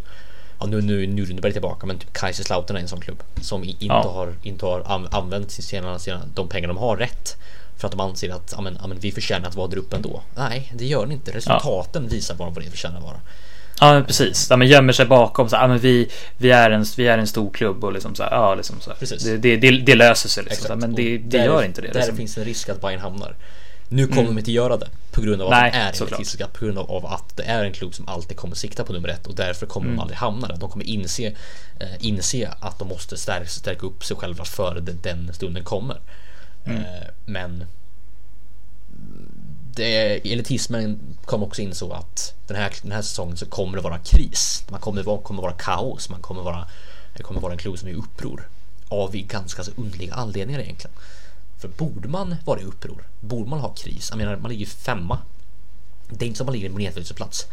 [0.60, 3.64] Ja, nu, nu, nu är Nürnberg tillbaka, men typ Kaiserslautern är en sån klubb som
[3.64, 4.12] inte Ja.
[4.14, 7.36] har, inte har an, använt sina, sina, de pengar de har rätt.
[7.78, 9.96] För att de anser att ja, men, ja, men vi förtjänar att vara där uppe
[9.96, 10.22] ändå.
[10.36, 11.30] Nej, det gör ni inte.
[11.32, 13.20] Resultaten visar bara vad ni förtjänar att vara.
[13.80, 16.84] Ja men precis, ja, men gömmer sig bakom så ja, men vi, vi, är en,
[16.96, 19.18] vi är en stor klubb och liksom så här, ja liksom så här.
[19.24, 21.88] Det, det, det, det löser sig liksom, så här, men det, det gör inte det.
[21.88, 22.16] Där Liksom.
[22.16, 23.34] finns en risk att Bayern hamnar.
[23.88, 24.34] Nu kommer Mm.
[24.34, 27.06] de inte göra det på grund av att Nej, de är elitistiska, på grund av,
[27.06, 29.86] att det är en klubb som alltid kommer sikta på nummer ett och därför kommer
[29.86, 29.96] Mm.
[29.96, 30.56] de aldrig hamna där.
[30.56, 31.26] De kommer inse,
[31.80, 36.00] eh, inse att de måste stärka, stärka upp sig själva före den, den stunden kommer.
[36.64, 36.78] Mm.
[36.80, 37.64] Eh, men
[39.74, 43.98] det, elitismen kommer också inså att den här, den här säsongen så kommer det vara
[43.98, 44.64] kris.
[44.70, 46.08] Man kommer, vara- kommer vara kaos.
[46.08, 46.66] Man kommer vara,
[47.16, 48.48] det kommer vara en klubb som är i uppror.
[48.88, 50.96] Av ganska så underliga anledningar egentligen.
[51.58, 53.04] För borde man vara i uppror?
[53.20, 54.08] Borde man ha kris?
[54.10, 55.18] Jag menar, man ligger femma.
[56.10, 57.46] Det är inte som man ligger på nedflyttningsplats.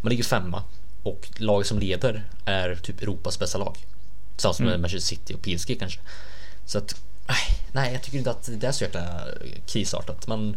[0.00, 0.62] Man ligger femma
[1.02, 3.76] och laget som leder är typ Europas bästa lag.
[4.36, 4.80] Samma som Mm.
[4.80, 6.00] Manchester City och PSG kanske.
[6.64, 7.00] Så att,
[7.72, 9.24] nej, jag tycker inte att det är så jäkla
[9.66, 10.26] krisartat.
[10.26, 10.56] Man,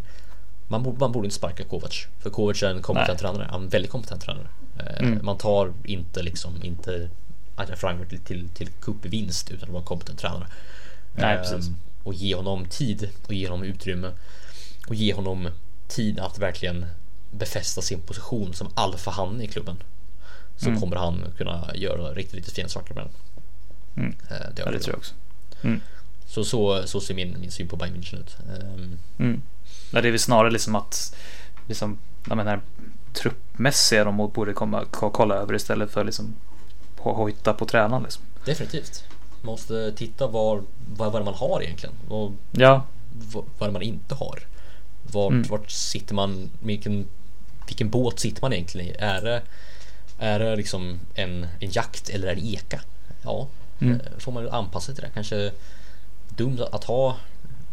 [0.67, 2.05] man, borde, man borde inte sparka Kovac.
[2.19, 3.31] För Kovac är en kompetent Nej.
[3.31, 3.47] tränare.
[3.51, 4.47] Han är en väldigt kompetent tränare.
[4.79, 5.25] Eh, Mm.
[5.25, 7.09] Man tar inte liksom, inte
[7.55, 10.47] Eintracht Frankfurt till, till, till cupvinst utan att vara en kompetent tränare.
[11.13, 11.65] Nej, precis.
[12.05, 14.11] Och ge honom tid och ge honom utrymme
[14.87, 15.49] och ge honom
[15.87, 16.85] tid att verkligen
[17.31, 19.77] befästa sin position som alfahanne i klubben.
[20.57, 20.79] Så Mm.
[20.79, 23.11] kommer han kunna göra riktigt, riktigt fina saker med den.
[24.03, 24.15] Mm.
[24.29, 25.13] Eh, Det, Ja, det tror jag också.
[26.27, 28.37] Så, så, så ser min, min syn på Bayern München ut.
[28.49, 29.41] Ehm, Mm.
[29.91, 31.15] Ja, det är väl snarare liksom att
[31.67, 32.61] liksom, jag menar,
[33.13, 36.35] truppmässiga de borde komma ko- kolla över istället för liksom
[36.97, 38.23] ho- hojta på tränaren liksom.
[38.45, 39.03] Definitivt.
[39.45, 40.61] Man måste titta var,
[40.95, 41.95] vad, vad man har egentligen.
[42.09, 42.83] Och Ja,
[43.31, 44.39] vad, vad man inte har.
[45.11, 45.43] Vart, Mm.
[45.49, 47.05] vart sitter man, vilken,
[47.67, 48.95] vilken båt sitter man egentligen i?
[48.99, 49.41] Är det,
[50.19, 52.81] är det liksom en, en jakt eller en eka?
[53.23, 53.47] Ja,
[53.79, 53.93] Mm.
[53.99, 55.09] eh, får man anpassa sig till det.
[55.13, 55.51] Kanske
[56.29, 57.17] dumt att ha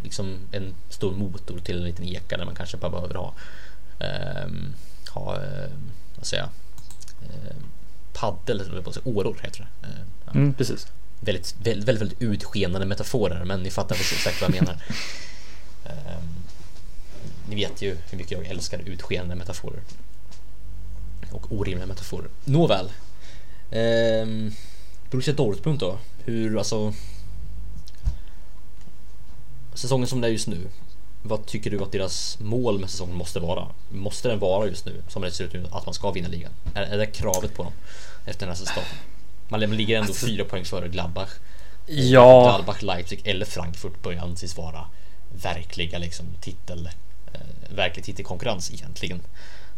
[0.02, 3.34] liksom en stor motor till en liten eka när man kanske bara behöver ha,
[3.98, 4.74] ehm,
[5.14, 5.70] ha eh,
[6.16, 6.50] vad säger jag,
[7.30, 7.56] eh,
[8.12, 8.62] paddel,
[9.04, 9.86] åror heter det.
[9.86, 9.94] Eh,
[10.26, 10.86] ja mm, precis.
[11.24, 14.82] Väldigt, väldigt, väldigt, väldigt utskenande metaforer men ni fattar säkert vad jag menar.
[15.84, 16.28] Ehm,
[17.48, 19.80] ni vet ju hur mycket jag älskar utskenande metaforer.
[21.30, 22.28] Och orimliga metaforer.
[22.44, 22.92] Nåväl.
[23.70, 24.52] Um,
[25.10, 25.98] Borussia Dortmund då?
[26.24, 26.94] Hur, alltså...
[29.74, 30.68] Säsongen som det är just nu.
[31.22, 33.68] Vad tycker du att deras mål med säsongen måste vara?
[33.88, 36.52] Måste den vara just nu, som det ser ut nu, att man ska vinna ligan?
[36.74, 37.72] Är, är det kravet på dem?
[38.26, 39.11] Efter den här säsongen?
[39.60, 41.30] Man ligger ändå fyra poäng före Gladbach.
[41.86, 44.86] Ja, Gladbach, Leipzig eller Frankfurt börjar anses vara
[45.42, 46.88] verkliga liksom titel
[47.32, 47.40] eh,
[47.76, 49.20] verklig titelkonkurrens egentligen.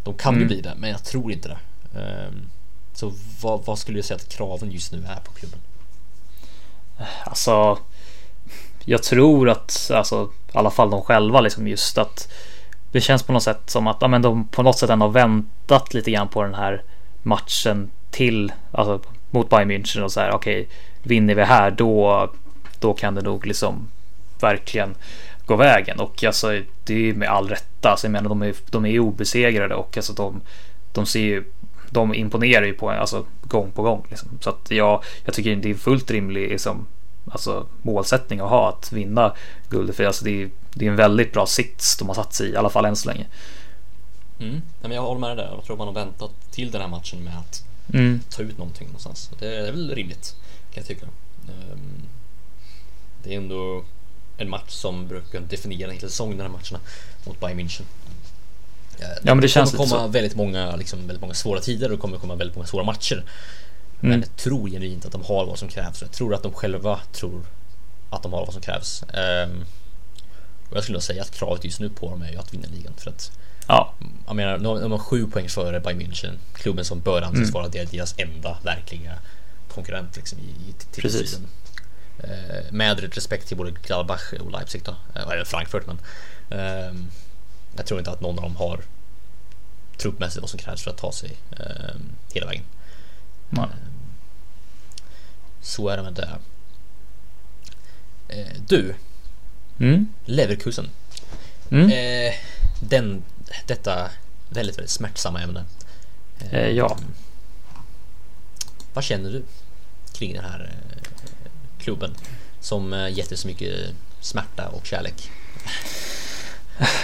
[0.04, 0.48] De kan ju Mm.
[0.48, 1.58] bli det, men jag tror inte det.
[2.00, 2.50] Ehm,
[2.94, 5.58] så vad, vad skulle du säga att kraven just nu är på klubben?
[7.24, 7.78] alltså.
[8.84, 12.32] Jag tror att, alltså i alla fall de själva liksom just att
[12.92, 15.12] det känns på något sätt som att ja, men de på något sätt ändå har
[15.12, 16.82] väntat lite grann på den här
[17.22, 19.00] matchen till, alltså
[19.34, 20.68] mot Bayern München och så här okej,
[21.02, 22.30] vinner vi här då,
[22.80, 23.88] då kan det nog liksom
[24.40, 24.94] verkligen
[25.46, 28.54] gå vägen och alltså det är ju med all rätta, alltså jag menar de är,
[28.70, 30.40] de är ju obesegrade och alltså de,
[30.92, 31.44] de ser ju
[31.90, 34.28] de imponerar ju på en, alltså gång på gång liksom.
[34.40, 36.86] så att jag, jag tycker det är fullt rimlig liksom,
[37.32, 39.34] alltså, målsättning att ha att vinna
[39.68, 42.48] guldet för alltså, det, är, det är en väldigt bra sits de har satt sig
[42.48, 43.26] i, i alla fall än så länge.
[44.40, 44.52] Mm.
[44.52, 45.52] Nej, men jag håller med dig där.
[45.54, 48.20] Jag tror man har väntat till den här matchen med att Mm.
[48.30, 49.30] ta ut någonting någonstans.
[49.38, 50.36] Det är väl rimligt
[50.72, 51.06] kan jag tycka.
[51.48, 52.02] Ehm,
[53.22, 53.84] Det är ändå
[54.36, 56.80] en match som brukar definiera en hel säsong, den här matcherna
[57.26, 57.82] mot Bayern München.
[58.98, 60.08] Ja, men det känns kommer komma så.
[60.08, 63.24] väldigt många, liksom, väldigt många svåra tider och kommer komma väldigt många svåra matcher.
[64.00, 64.20] Men Mm.
[64.20, 66.02] jag tror genuint att de har vad som krävs.
[66.02, 67.42] Jag tror att de själva tror
[68.10, 69.02] att de har vad som krävs.
[69.02, 69.64] Ehm,
[70.70, 72.92] och jag skulle säga att kravet just nu på dem är ju att vinna ligan.
[72.96, 73.30] För att,
[73.66, 73.94] Ja,
[74.26, 76.38] jag menar, de har- sju poäng före Bayern München.
[76.52, 77.52] Klubben som bör anses Mm.
[77.52, 79.12] vara deras- enda verkliga
[79.68, 81.46] konkurrent liksom, i, i titelstriden.
[82.18, 85.98] Eh, med respekt till både Gladbach och Leipzig då, eh, även Frankfurt men
[86.60, 87.10] ehm,
[87.76, 88.80] jag tror inte att någon av dem har
[89.98, 92.02] truppmässigt vad som krävs för att ta sig ehm,
[92.34, 92.64] hela vägen.
[93.50, 93.66] nej.
[95.62, 96.38] Så är det med det.
[98.28, 98.94] Eh, du,
[99.78, 100.08] Mm.
[100.24, 100.90] Leverkusen.
[101.70, 101.90] Mm.
[101.90, 102.34] Eh,
[102.80, 103.22] den,
[103.66, 104.10] detta
[104.48, 105.64] väldigt, väldigt smärtsamma ämne.
[106.50, 106.96] Eh, ja.
[108.94, 109.42] Vad känner du
[110.12, 111.02] kring den här eh,
[111.78, 112.14] klubben
[112.60, 113.74] som eh, gett dig så mycket
[114.20, 115.30] smärta och kärlek?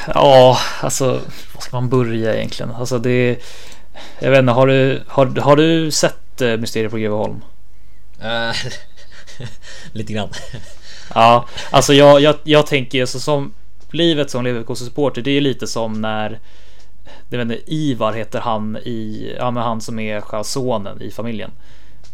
[0.07, 1.13] Ja, alltså
[1.55, 2.71] var ska man börja egentligen?
[2.71, 3.39] Alltså det...
[4.19, 7.41] Jag vet inte, har du, har, har du sett eh, Mysteriet på Greveholm?
[8.23, 8.57] Eh,
[9.93, 10.29] lite grann.
[11.15, 13.55] Ja, alltså jag, jag, jag tänker så som
[13.97, 16.41] livet som Leverkusen-supporter, det är lite som när
[17.29, 21.51] det vet inte, Ivar heter han i, ja men han som är sonen i familjen.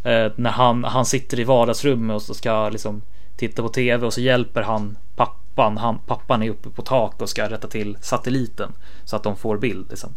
[0.04, 3.02] Eh, när han, han sitter i vardagsrummet och så ska liksom
[3.36, 5.76] titta på tv och så hjälper han pappan.
[5.76, 8.72] Han, pappan är uppe på tak och ska rätta till satelliten
[9.04, 9.86] så att de får bild.
[9.90, 10.10] Liksom.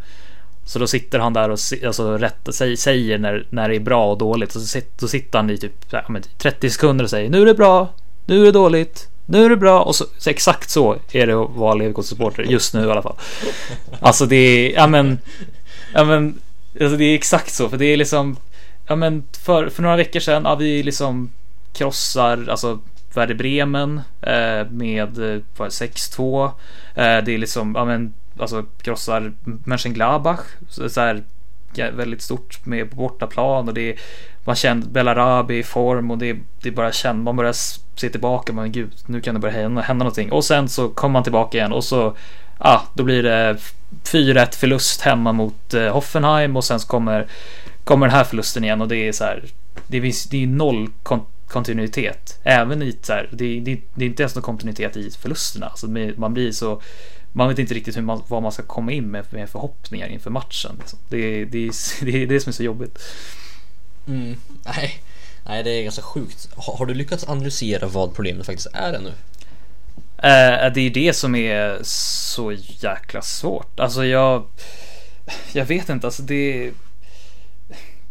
[0.64, 4.18] Så då sitter han där och alltså, rätt, säger, när, när det är bra och
[4.18, 4.54] dåligt.
[4.56, 5.90] Och så då sitter han i typ
[6.38, 7.88] 30 typ sekunder och säger nu är det bra,
[8.26, 9.82] nu är det dåligt, nu är det bra.
[9.82, 13.16] Och så, så exakt så är det att vara Leverkusen-supporter just nu i alla fall.
[14.00, 15.18] Alltså det är, ja men,
[15.94, 16.40] ja men,
[16.80, 17.68] alltså det är exakt så.
[17.68, 18.36] För det är liksom,
[18.86, 21.30] ja men för, för några veckor sedan, ja vi liksom
[21.72, 22.78] krossar, alltså
[23.14, 26.44] Werder Bremen eh, med eh, 6-2.
[26.44, 26.52] Eh,
[26.94, 30.40] det är liksom, ja men, alltså krossar Mönchengladbach.
[30.68, 31.22] Så, så här,
[31.74, 33.98] väldigt stort med på bortaplan och det är,
[34.44, 37.52] man känner Belarabi i form och det, det bara känner, man börjar
[37.96, 40.32] se tillbaka, men gud, nu kan det börja hända, hända någonting.
[40.32, 42.16] Och sen så kommer man tillbaka igen och så,
[42.58, 43.56] ah, då blir det
[44.04, 47.26] 4-1 förlust hemma mot eh, Hoffenheim och sen så kommer,
[47.84, 49.44] kommer den här förlusten igen och det är så här,
[49.86, 52.38] det är, det är noll kon- kontinuitet.
[52.42, 55.66] Även i så här, det, det, det är inte ens någon kontinuitet i förlusterna.
[55.66, 56.82] Alltså man blir så,
[57.32, 60.30] man vet inte riktigt hur man, vad man ska komma in med, med förhoppningar inför
[60.30, 60.76] matchen.
[60.78, 60.98] Liksom.
[61.08, 61.72] Det, det, det,
[62.12, 62.98] det är det som är så jobbigt.
[64.06, 65.02] Mm, nej,
[65.46, 66.48] nej, det är ganska sjukt.
[66.56, 69.12] Har, har du lyckats analysera vad problemet faktiskt är ännu?
[70.22, 73.80] Eh, det är det som är så jäkla svårt.
[73.80, 74.44] Alltså jag...
[75.52, 76.72] Jag vet inte, alltså det...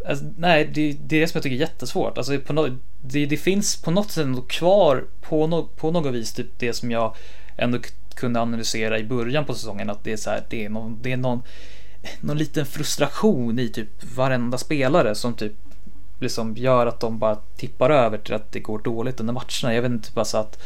[0.06, 2.17] Alltså, nej, det, det är det som jag tycker är jättesvårt.
[2.17, 6.13] Alltså på no, det, det finns på något sätt ändå kvar på, no, på något
[6.13, 7.15] vis typ det som jag
[7.58, 7.80] ändå
[8.15, 9.89] kunde analysera i början på säsongen.
[9.89, 11.43] Att det är så här, det är någon, det är någon,
[12.21, 15.54] någon liten frustration i typ varenda spelare som typ
[16.19, 19.75] liksom gör att de bara tippar över till att det går dåligt under matcherna.
[19.75, 20.62] Jag vet inte, bara så att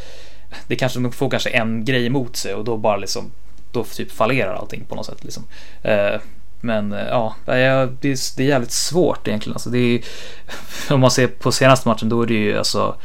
[0.68, 3.32] det kanske de får kanske en grej emot sig och då bara liksom
[3.72, 5.44] då typ fallerar allting på något sätt liksom.
[5.82, 6.22] Eh,
[6.62, 9.54] men eh, ja, det är, det är jävligt svårt egentligen.
[9.54, 10.02] Alltså det är,
[10.94, 12.96] om man ser på senaste matchen då är det ju alltså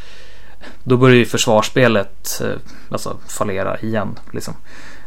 [0.84, 2.58] då börjar ju försvarsspelet eh,
[2.90, 4.54] alltså fallera igen liksom.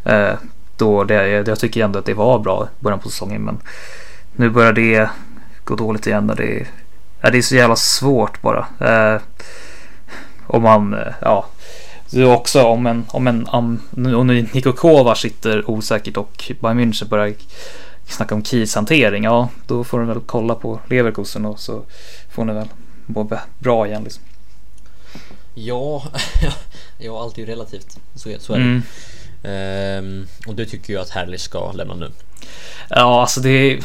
[0.05, 0.33] Eh,
[0.77, 3.57] då det, jag tycker ändå att det var bra i början på säsongen men
[4.35, 5.09] nu börjar det
[5.63, 6.67] gå dåligt igen när det
[7.21, 8.67] ja, det är så jävla svårt bara.
[8.79, 9.21] Eh,
[10.47, 11.45] om man, eh, ja.
[12.09, 16.79] Det är också om en, om en, om, om Niko Kovac sitter osäkert och Bayern
[16.79, 17.33] München börjar
[18.07, 19.23] snacka om krishantering.
[19.23, 21.83] Ja, då får de väl kolla på Leverkusen och så
[22.31, 22.67] får ni väl
[23.05, 23.29] må
[23.59, 24.23] bra igen liksom.
[25.55, 26.03] Ja,
[26.99, 27.97] ja allt är ju relativt.
[28.15, 28.63] Så är, så är det.
[28.63, 28.81] Mm.
[29.43, 32.11] Ehm, och du tycker ju att Herrlich ska lämna nu.
[32.89, 33.79] Ja, alltså det...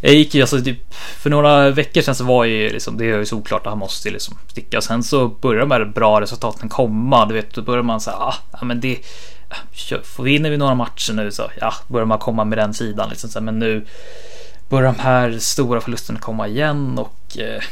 [0.00, 0.94] Jag gick ju alltså typ...
[0.94, 2.98] För några veckor sedan så var ju liksom...
[2.98, 4.80] Det är ju såklart att han måste liksom sticka.
[4.80, 7.26] Sen så börjar de här bra resultaten komma.
[7.26, 8.98] Du vet, då börjar man säga ah, ja men det...
[10.04, 13.08] får vi vinner vi några matcher nu så ja, börjar man komma med den sidan
[13.10, 13.30] liksom.
[13.30, 13.86] Så Men nu
[14.68, 17.38] börjar de här stora förlusterna komma igen och...
[17.38, 17.62] Eh,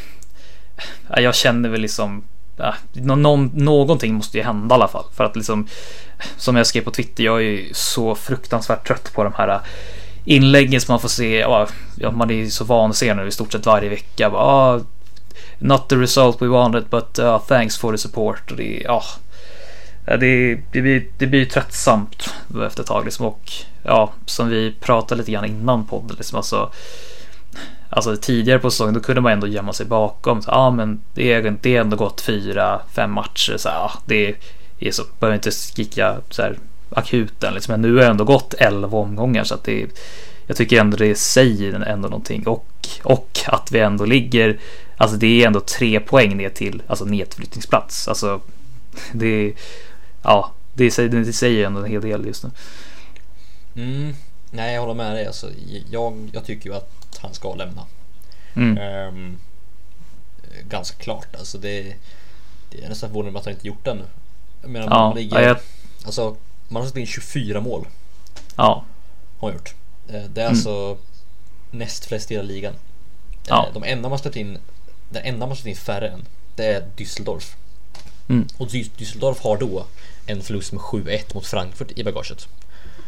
[1.22, 2.24] jag känner väl liksom...
[2.56, 5.04] Ja, någon, någonting måste ju hända i alla fall.
[5.16, 5.68] För att liksom...
[6.36, 9.60] Som jag skrev på Twitter, jag är ju så fruktansvärt trött på de här
[10.24, 11.38] inläggen som man får se.
[11.38, 11.68] Ja,
[12.12, 14.30] man är ju så van att se nu i stort sett varje vecka.
[14.30, 14.80] Bara, ah,
[15.58, 18.50] not the result we wanted but uh, thanks for the support.
[18.50, 19.02] Och det, ja,
[20.04, 22.34] det, det, blir, det blir tröttsamt
[22.66, 23.04] efter ett tag.
[23.04, 23.26] Liksom.
[23.26, 23.52] Och
[23.82, 26.16] ja, som vi pratade lite grann innan podden.
[26.16, 26.70] Liksom, alltså,
[27.90, 30.42] alltså tidigare på säsongen då kunde man ändå gömma sig bakom.
[30.46, 33.56] Ja, ah, men det är, det är ändå gått fyra, fem matcher.
[33.56, 34.34] Så, ah, det,
[34.78, 36.58] är så, behöver inte skrika så här
[36.90, 37.72] akuten liksom.
[37.72, 39.86] Men nu har det ändå gått 11 omgångar så att det
[40.46, 42.66] jag tycker ändå det säger ändå någonting och,
[43.02, 44.58] och att vi ändå ligger,
[44.96, 48.08] alltså det är ändå tre poäng ner till alltså nedflyttningsplats.
[48.08, 48.40] Alltså
[49.12, 49.52] det,
[50.22, 52.50] ja, det säger, det säger ändå en hel del just nu.
[53.76, 54.14] Mm.
[54.50, 55.26] Nej, jag håller med dig.
[55.26, 55.50] Alltså,
[55.90, 57.82] jag, jag tycker ju att han ska lämna.
[58.54, 58.78] Mm.
[58.78, 59.38] Ehm,
[60.68, 61.26] ganska klart.
[61.38, 61.94] Alltså det,
[62.70, 64.04] det är nästan förvånande att han inte gjort det ännu.
[64.62, 65.56] Jag menar, Ja, man ligger, ja, jag-
[66.04, 66.36] alltså,
[66.68, 67.86] man har släppt in 24 mål.
[68.56, 68.84] Ja,
[69.38, 69.74] Har han gjort.
[70.08, 70.48] Eh, Det är Mm.
[70.56, 70.98] alltså
[71.70, 72.72] näst flest i hela ligan.
[72.74, 72.78] Eh,
[73.48, 73.68] Ja.
[73.74, 74.58] De enda man släppt in,
[75.10, 76.24] den enda man släppt in färre än,
[76.56, 77.54] det är Düsseldorf.
[78.28, 78.46] Mm.
[78.56, 79.86] Och Dü- Düsseldorf har då
[80.26, 82.48] en förlust med 7-1 mot Frankfurt i bagaget.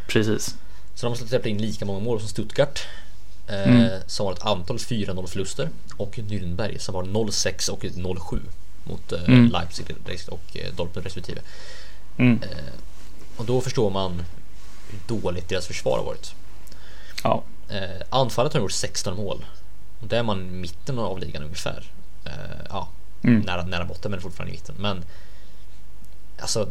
[0.09, 0.55] precis.
[0.95, 2.81] Så de har släppt in lika många mål som Stuttgart.
[3.49, 4.01] Eh, Mm.
[4.07, 5.69] Som har ett antal 4-0 förluster.
[5.97, 8.41] Och Nürnberg som har 0-6 och 0-7
[8.85, 9.49] mot eh, Mm.
[9.51, 9.87] Leipzig
[10.29, 11.41] och eh, Dortmund respektive.
[12.19, 12.41] Mm.
[13.41, 14.23] Och då förstår man
[14.91, 16.35] hur dåligt deras försvar har varit.
[17.25, 19.45] Ja, Eh, anfallet har gjort 16 mål.
[20.01, 21.91] Och där är man i mitten av ligan ungefär.
[22.27, 22.33] Eh,
[22.69, 22.89] ja,
[23.25, 23.41] Mm.
[23.41, 24.75] nära, nära botten men fortfarande i mitten.
[24.79, 25.05] Men
[26.41, 26.69] alltså,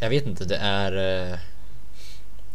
[0.00, 0.92] jag vet inte, det är...
[1.32, 1.38] Eh,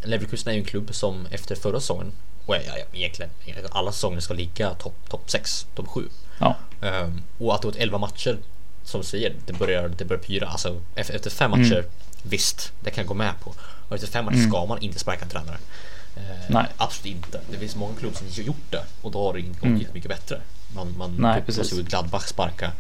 [0.04, 2.12] Leverkusen är ju en klubb som efter förra säsongen,
[2.46, 3.30] och ja, ja, egentligen
[3.72, 6.10] alla säsonger ska ligga topp top 6, topp 7.
[6.40, 8.38] ja, Um, och att det gått 11 matcher
[8.84, 10.48] som du säger, det börjar, det börjar pyra.
[10.48, 11.70] Alltså efter, fem Mm.
[11.70, 11.86] matcher,
[12.24, 13.54] visst, det kan jag gå med på.
[13.90, 15.58] Och efter fem matcher ska man inte sparka en tränare.
[16.16, 16.66] Eh, Nej.
[16.78, 17.42] Absolut inte.
[17.52, 19.82] Det finns många klubbar som har gjort det och då har det inte gått Mm.
[19.82, 20.42] jättemycket bättre.
[20.76, 21.70] Man, man Nej, precis.
[21.70, 22.72] såg Gladbach sparka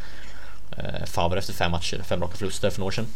[0.78, 3.08] eh, Favre efter fem matcher, fem raka förluster för några år sedan.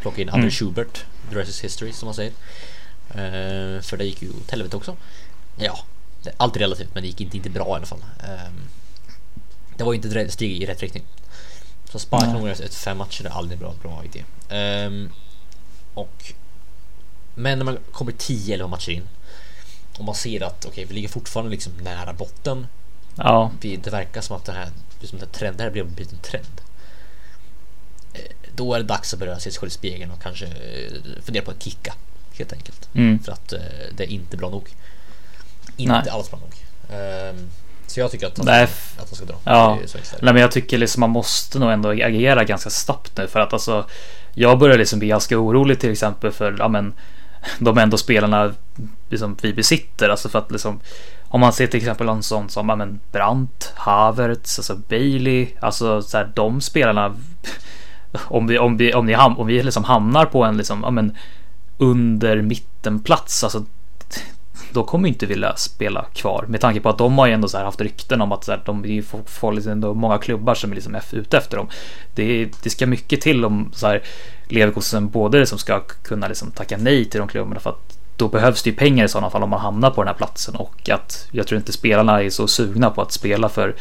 [0.00, 0.34] Plocka in Mm.
[0.40, 2.32] André Schubert, the rest is history som man säger.
[3.10, 4.96] Eh, för det gick ju åt helvete också.
[5.56, 5.78] Ja,
[6.22, 8.04] det är relativt men det gick inte, inte bra i alla fall.
[8.24, 8.60] Ehm,
[9.76, 11.04] det var ju inte ett steg i rätt riktning.
[11.92, 12.34] Så sparka Nej.
[12.40, 14.24] någon efter fem matcher är aldrig en bra, bra idé.
[14.48, 15.10] Ehm,
[15.94, 16.32] och
[17.34, 19.08] Men när man kommer 10-11 matcher in
[19.98, 22.66] och man ser att okej, vi ligger fortfarande liksom nära botten.
[23.16, 24.68] ja, Vi, det verkar som att det här,
[25.04, 26.60] som att trend, det här blir en en trend.
[28.14, 28.20] Eh,
[28.54, 31.44] Då är det dags att börja se sig själv i spegeln och kanske eh, fundera
[31.44, 31.94] på att kicka.
[32.38, 32.88] Helt enkelt.
[32.94, 33.18] mm.
[33.18, 33.60] För att eh,
[33.96, 34.70] det är inte bra nog.
[35.76, 36.08] Inte Nej.
[36.10, 36.54] alls bra nog.
[36.98, 37.50] Ehm,
[37.90, 38.64] så jag tycker att han, Nej,
[38.98, 39.34] att han ska dra.
[39.44, 39.78] Ja.
[40.22, 43.52] Nej, men jag tycker liksom man måste nog ändå agera ganska snabbt nu för att
[43.52, 43.84] alltså
[44.34, 46.94] jag börjar liksom bli ganska orolig till exempel för ja, men,
[47.58, 48.54] de ändå spelarna
[49.08, 50.08] liksom, vi besitter.
[50.08, 50.80] Alltså för att liksom
[51.28, 56.02] om man ser till exempel en sån som ja, men, Brandt, Havertz, alltså Bailey, alltså
[56.02, 57.14] så här, de spelarna.
[58.28, 60.90] Om vi, om vi, om ni ham, om vi liksom hamnar på en liksom, ja,
[60.90, 61.16] men,
[61.78, 63.64] under mittenplats, alltså
[64.72, 67.56] då kommer inte vilja spela kvar med tanke på att de har ju ändå så
[67.56, 70.70] här haft rykten om att så här, de är får liksom ändå många klubbar som
[70.70, 71.68] är liksom ute efter dem.
[72.14, 74.02] Det, det ska mycket till om så här
[74.48, 78.62] Leverkusen både liksom ska kunna liksom tacka nej till de klubbarna för att då behövs
[78.62, 81.28] det ju pengar i sådana fall om man hamnar på den här platsen och att
[81.30, 83.74] jag tror inte spelarna är så sugna på att spela för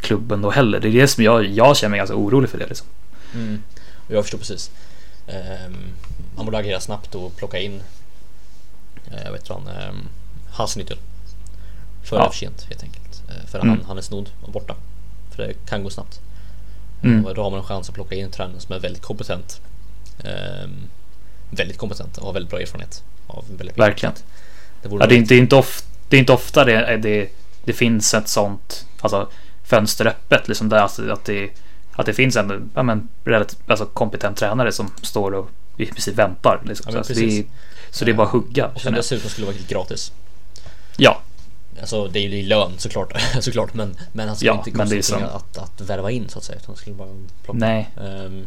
[0.00, 0.80] klubben då heller.
[0.80, 2.86] Det är det som jag, jag känner mig ganska orolig för det liksom.
[3.34, 3.62] Mm.
[4.08, 4.70] Jag förstår precis.
[5.28, 5.76] Um,
[6.36, 7.82] man borde agera snabbt och plocka in
[9.24, 10.08] jag vet inte, han, um,
[10.52, 10.96] Hasenhüttl.
[12.02, 12.30] Före Ja.
[12.30, 13.22] för sent helt enkelt.
[13.28, 13.68] Eh, för Mm.
[13.70, 14.74] han, han är snodd och borta.
[15.30, 16.20] För det kan gå snabbt.
[17.02, 17.26] Mm.
[17.26, 19.60] Och då har man en chans att plocka in en tränare som är väldigt kompetent.
[20.24, 20.88] Ehm,
[21.50, 23.02] väldigt kompetent och har väldigt bra erfarenhet.
[23.26, 24.14] Av väldigt Verkligen.
[24.82, 27.28] Det Ja, det, är inte, det, är inte ofta, det är inte ofta det, det,
[27.64, 29.28] det finns ett sånt alltså,
[29.64, 30.48] fönster öppet.
[30.48, 31.50] Liksom där, alltså, att, det,
[31.92, 35.50] att det finns en ja, men, relativt, alltså, kompetent tränare som står och
[35.82, 36.60] i princip väntar.
[36.64, 36.92] Liksom.
[36.94, 37.44] Ja, så, det, är-
[37.90, 38.66] så det är bara att hugga.
[38.66, 38.94] Och jag.
[38.94, 40.12] dessutom skulle vara helt gratis.
[40.96, 41.20] Ja,
[41.80, 45.02] Alltså det är ju lön såklart, såklart men, men han skulle Ja, inte det kosta
[45.02, 46.56] som- att, att värva in så att säga.
[46.56, 47.08] Utan han skulle bara
[47.44, 47.58] plocka.
[47.58, 47.90] nej.
[48.00, 48.46] Ehm,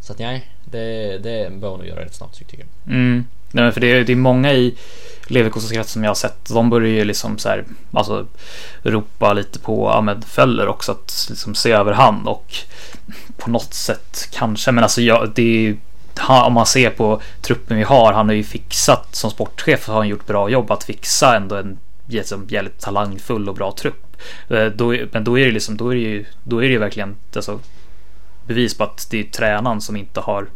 [0.00, 2.94] så att nej, det, det bör man nog göra rätt snabbt tycker jag.
[2.94, 3.24] Mm.
[3.50, 4.74] Nej, men för det är, det är många i
[5.26, 6.48] Leverkusens som jag har sett.
[6.48, 8.26] De börjar ju liksom så här, alltså
[8.82, 12.54] ropa lite på Ahmed Feller också att liksom se över han och
[13.36, 14.72] på något sätt kanske.
[14.72, 15.76] Men alltså jag, det är
[16.28, 18.12] om man ser på truppen vi har.
[18.12, 21.78] Han har ju fixat som sportchef har han gjort bra jobb att fixa ändå en
[22.06, 24.16] liksom, jävligt talangfull och bra trupp.
[24.48, 26.78] Eh, då, men då är det liksom, då är det ju, då är det ju
[26.78, 27.60] verkligen alltså,
[28.46, 30.46] bevis på att det är tränaren som inte har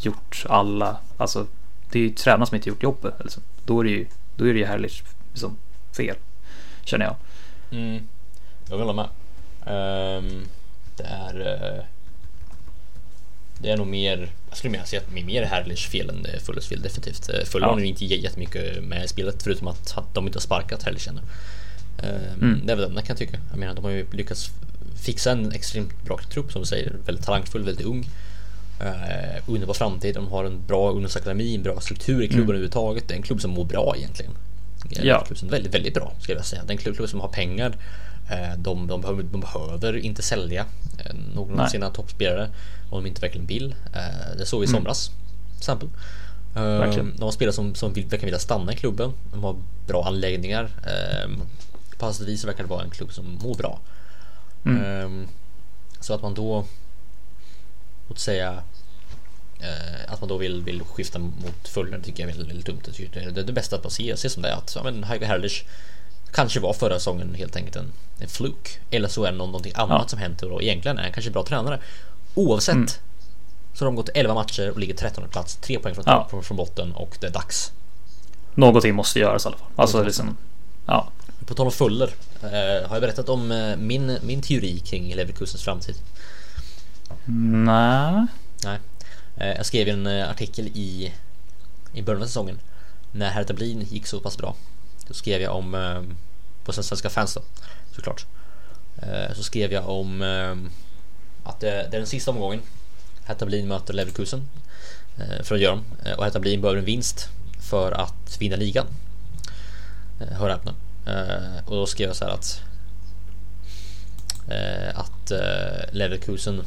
[0.00, 1.46] gjort alla, alltså
[1.90, 3.14] det är ju tränaren som inte gjort jobbet.
[3.20, 3.42] Liksom.
[3.64, 4.06] Då är det ju,
[4.36, 5.56] då är det ju härligt liksom,
[5.96, 6.16] fel.
[6.84, 7.16] Känner jag.
[7.78, 8.08] Mm.
[8.70, 9.08] Jag vill hålla med.
[10.18, 10.46] Um,
[10.96, 11.84] det är uh
[13.66, 16.22] det är nog mer Jag skulle mer säga att det är mer Herrlich fel än
[16.22, 17.28] det Fulles fel definitivt.
[17.28, 17.72] Eh, Fulle Ja.
[17.72, 21.08] har ju inte jättemycket med i spelet förutom att att de inte har sparkat Herrlich
[21.08, 21.20] ännu.
[22.02, 22.66] Ehm, Mm.
[22.66, 23.38] Det är väl det enda kan jag tycka.
[23.50, 24.50] Jag menar de har ju lyckats
[25.02, 26.92] fixa en extremt bra trupp som du säger.
[27.06, 28.08] Väldigt talangfull, väldigt ung.
[28.80, 32.48] Eh, underbar framtid, de har en bra ungdomsakademi, en bra struktur i klubben Mm.
[32.48, 33.08] överhuvudtaget.
[33.08, 34.32] Det är en klubb som mår bra egentligen.
[34.88, 35.24] Det är en Ja.
[35.26, 36.62] klubb som är väldigt, väldigt bra skulle jag säga.
[36.64, 37.76] Det är en klubb, klubb som har pengar.
[38.28, 40.66] Eh, de, de, behöver, de behöver inte sälja
[40.98, 41.70] eh, någon av Nej.
[41.70, 42.50] sina toppspelare
[42.90, 43.74] om de inte verkligen vill.
[43.94, 44.80] Eh, det såg vi i Mm.
[44.80, 45.06] somras
[45.50, 45.88] till exempel.
[46.54, 47.16] Verkligen.
[47.16, 49.12] de har spelare som, som vill, verkar vilja stanna i klubben.
[49.32, 49.56] De har
[49.86, 50.70] bra anläggningar.
[51.98, 53.80] På sätt vis verkar det vara en klubb som mår bra.
[54.64, 55.28] Mm.
[56.00, 56.64] Så att man då
[58.08, 58.62] Låt säga
[60.08, 63.10] Att man då vill, vill skifta mot Fulham tycker jag är väldigt, väldigt dumt.
[63.12, 65.24] Det, det, det bästa att man ser, ser som det är att ja, men Heiko
[65.24, 65.64] Herrlich
[66.36, 69.72] Kanske var förra säsongen helt enkelt en, en fluk Eller så är det nå- någonting
[69.76, 70.08] annat Ja.
[70.08, 71.80] som hänt och egentligen är han kanske bra tränare
[72.34, 72.88] Oavsett Mm.
[73.74, 76.28] Så har de gått 11 matcher och ligger 13 plats 3 poäng från, Ja.
[76.42, 77.72] från, botten och det är dags
[78.54, 79.66] Någonting måste göras i alla fall.
[79.76, 80.36] Alltså liksom,
[80.86, 81.08] ja.
[81.46, 82.10] På tal om Fuller
[82.42, 85.94] eh, Har jag berättat om eh, min, min teori kring Leverkusens framtid?
[87.64, 88.26] Nej.
[88.64, 88.78] Nej.
[89.36, 91.12] Eh, Jag skrev en eh, artikel i,
[91.94, 92.58] i början av säsongen
[93.12, 94.54] när Hertha Berlin gick så pass bra.
[95.08, 96.02] Då skrev jag om, eh,
[96.66, 97.42] på Svenska fans då,
[97.94, 98.26] såklart.
[99.02, 100.70] Eh, så skrev jag om ehm,
[101.44, 102.62] att det, är den sista omgången.
[103.24, 104.48] Hertha Berlin möter Leverkusen
[105.18, 105.84] eh, för att göra dem.
[106.04, 107.28] Eh, och Hertha Berlin behöver en vinst
[107.60, 108.86] för att vinna ligan.
[110.18, 110.74] Hör och häpna.
[111.66, 112.62] Och då skrev jag så här att
[114.94, 115.32] att
[115.92, 116.62] Leverkusen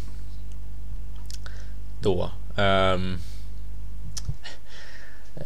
[2.01, 3.17] då ehm,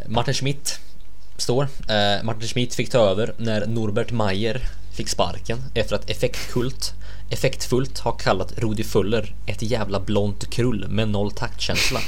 [0.06, 0.80] Martin Schmidt
[1.38, 1.68] står.
[1.90, 4.62] Eh, Martin Schmidt fick ta över när Norbert Mayer
[4.94, 6.94] fick sparken efter att effektkult,
[7.30, 12.00] effektfullt har kallat Rudi Fuller ett jävla blont krull med noll taktkänsla.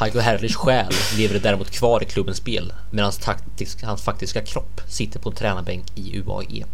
[0.00, 5.20] Heiko Herrlichs själ lever däremot kvar i klubbens spel medan hans, hans faktiska kropp sitter
[5.20, 6.64] på en tränarbänk i UAE.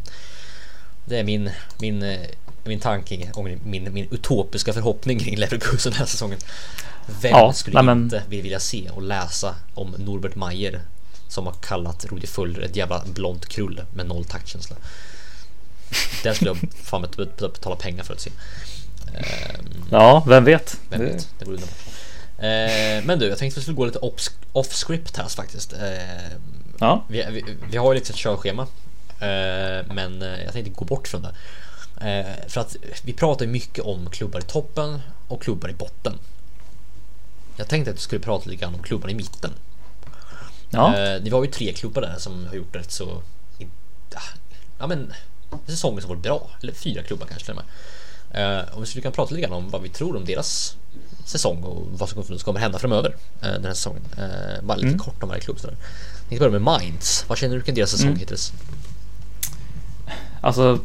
[1.04, 1.50] Det är min,
[1.80, 2.20] min, eh,
[2.64, 6.38] min tanke och min, min, utopiska förhoppning kring Leverkusen den här säsongen.
[7.20, 10.80] Vem Ja, skulle men- inte vilja se och läsa om Norbert Mayer
[11.32, 14.76] som har kallat Rudi Fuller ett jävla blont krull med noll taktkänsla.
[16.22, 18.30] Den skulle jag fan bet- bet- betala pengar för att se.
[19.14, 20.76] Ehm, Ja, vem vet?
[20.90, 21.78] vem Det- vet, det vore underbart.
[22.38, 23.98] Eh, men du, jag tänkte att vi skulle gå lite
[24.52, 25.72] off, script här faktiskt.
[25.72, 26.36] Eh,
[26.78, 27.04] Ja.
[27.08, 28.66] vi, vi, vi har ju liksom ett körschema.
[29.94, 31.34] Men eh, jag tänkte gå bort från det.
[32.48, 36.18] För att vi pratar ju mycket om klubbar i toppen och klubbar i botten.
[37.56, 39.50] Jag tänkte att vi skulle prata lite grann om klubbar i mitten.
[40.72, 40.96] Ja.
[40.98, 43.22] Eh, det var ju tre klubbar där som har gjort rätt så...
[44.78, 45.12] Ja men...
[45.66, 46.50] Säsonger som varit bra.
[46.62, 48.58] Eller fyra klubbar kanske till och med.
[48.60, 50.76] Eh, om vi skulle kunna prata lite grann om vad vi tror om deras
[51.24, 54.02] säsong och vad som kommer hända framöver eh, den här säsongen.
[54.18, 54.98] Eh, bara lite Mm.
[54.98, 55.76] kort om varje klubb sådär.
[56.20, 57.24] Jag tänkte börja med Mainz.
[57.28, 58.18] Vad känner du kring deras säsong Mm.
[58.18, 58.52] hittills?
[60.40, 60.78] Alltså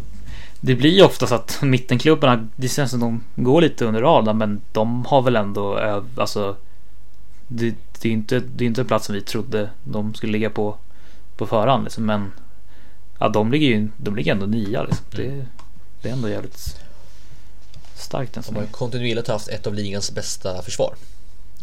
[0.61, 4.61] det blir ju oftast att mittenklubbarna, det känns som de går lite under radarn men
[4.71, 5.79] de har väl ändå,
[6.17, 6.55] alltså
[7.47, 10.49] det, det är inte, det är inte en plats som vi trodde de skulle ligga
[10.49, 10.77] på
[11.37, 12.31] på förhand liksom, men
[13.19, 15.05] ja, de ligger ju, de ligger ändå nia liksom.
[15.11, 15.45] Det,
[16.01, 16.79] det är ändå jävligt
[17.95, 20.95] starkt De har ju kontinuerligt haft ett av ligans bästa försvar.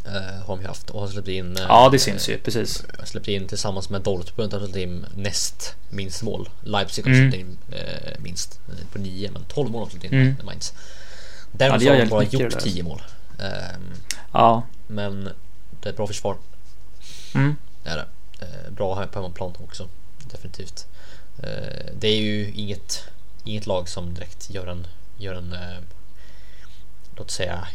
[0.06, 1.56] Eh, har de ju haft och har släppt in...
[1.56, 2.84] eh, Ja, det syns ju precis.
[2.98, 6.48] eh, Släppt in tillsammans med Dortmund har släppt in näst minst mål.
[6.62, 7.30] Leipzig har Mm.
[7.30, 10.34] släppt in eh, minst eh, på nio men 12 mål har släppt in Mm.
[10.44, 10.72] Mainz.
[10.76, 12.60] Ja, Däremot så har de bara gjort där.
[12.60, 13.02] 10 mål.
[13.38, 13.82] Ehm,
[14.32, 15.28] Ja, men
[15.84, 16.36] det är ett bra försvar.
[17.34, 18.06] mm, Det är det.
[18.40, 19.88] Eh, bra här på hemmaplan också.
[20.30, 20.86] Definitivt.
[21.42, 23.04] Eh, det är ju inget,
[23.44, 24.86] inget lag som direkt gör en,
[25.18, 25.78] gör en eh,
[27.16, 27.68] låt säga,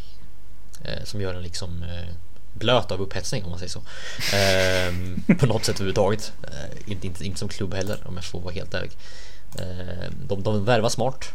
[1.03, 1.86] som gör en liksom
[2.53, 3.82] blöt av upphetsning om man säger så.
[4.36, 6.34] Ehm, på något sätt överhuvudtaget.
[6.86, 8.91] Inte, inte, inte som klubb heller om jag får vara helt ärlig.
[9.60, 11.34] Eh, de, de värvar smart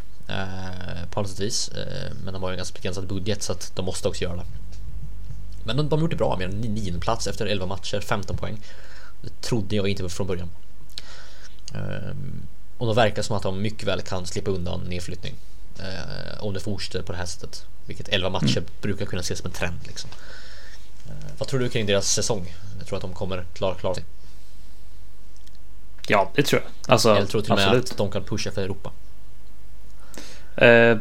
[1.10, 1.68] på alla sätt vis.
[1.68, 4.36] Eh, men de har ju en ganska begränsad budget så att de måste också göra
[4.36, 4.44] det.
[5.64, 8.36] Men de, de har gjort det bra med en nionde plats efter 11 matcher, 15
[8.36, 8.58] poäng.
[9.22, 10.48] Det trodde jag inte från början.
[11.74, 12.42] Ehm,
[12.78, 15.34] och det verkar som att de mycket väl kan slippa undan nedflyttning.
[15.78, 17.66] eh, om det fortsätter på det här sättet.
[17.86, 19.78] Vilket 11 matcher brukar kunna ses som en trend.
[19.86, 20.10] Liksom.
[21.06, 22.54] Eh, vad tror du kring deras säsong?
[22.78, 24.04] Jag tror att de kommer klara, klara sig.
[26.08, 26.92] ja det tror jag.
[26.92, 27.90] Alltså Jag tror till och med absolut.
[27.90, 28.92] att de kan pusha för Europa.
[30.56, 30.98] Eh,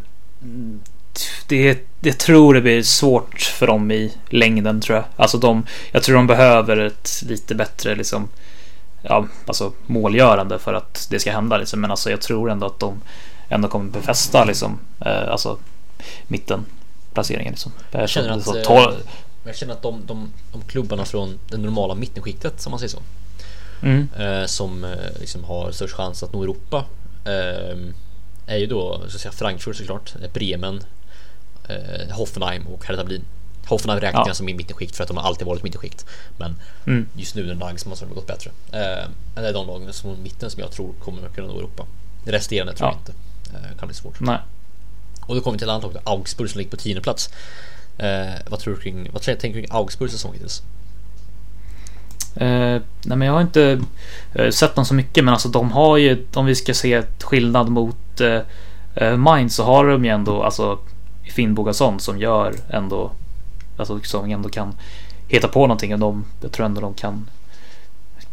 [1.48, 5.06] det, jag tror det blir svårt för dem i längden tror jag.
[5.16, 8.30] Alltså de, jag tror de behöver ett lite bättre liksom,
[9.02, 11.58] ja, alltså målgörande för att det ska hända.
[11.58, 11.82] Liksom.
[11.82, 13.02] Men alltså jag tror ändå att de
[13.50, 15.58] ändå kommer befästa liksom, eh, alltså
[16.28, 17.52] mittenplaceringen.
[17.52, 17.72] Liksom.
[17.92, 18.96] Jag känner att, så, eh, tolv-
[19.46, 23.02] Jag känner att de, de, de klubbarna från det normala mittenskiktet, som man säger så,
[23.82, 26.86] mm, eh, som eh, liksom har störst chans att nå Europa
[27.26, 27.78] eh,
[28.48, 30.84] är ju då så att säga, Frankfurt såklart, eh, Bremen,
[31.70, 33.26] eh, Hoffenheim och Hertha Berlin.
[33.68, 34.34] Hoffenheim räknar Ja.
[34.34, 36.06] som i mittenskikt för att de har alltid varit mittenskikt.
[36.38, 36.56] Men
[36.88, 37.06] Mm.
[37.16, 38.52] just nu när Nagelsmann har de gått bättre.
[38.72, 41.86] Eh, det är de lagen som mitten som jag tror kommer kunna nå Europa.
[42.26, 42.94] Det resterande tror Ja.
[42.94, 43.14] jag inte.
[43.68, 44.20] Eh, kan bli svårt.
[44.20, 44.38] Nej.
[45.22, 47.30] Och då kommer vi till ett annat lag, Augsburg som ligger på tionde plats.
[47.98, 50.62] Eh, vad tror du kring, vad tänker du kring Augsburgs säsong hittills?
[52.36, 53.82] Eh, nej men jag har inte
[54.36, 57.24] eh, sett dem så mycket men alltså de har ju om vi ska se ett
[57.24, 58.40] skillnad mot eh,
[58.96, 60.80] eh, Mainz så har de ju ändå alltså
[61.34, 63.12] Finn Bogason som gör ändå
[63.78, 64.74] alltså som ändå kan
[65.28, 67.30] hitta på någonting och de jag tror ändå de kan,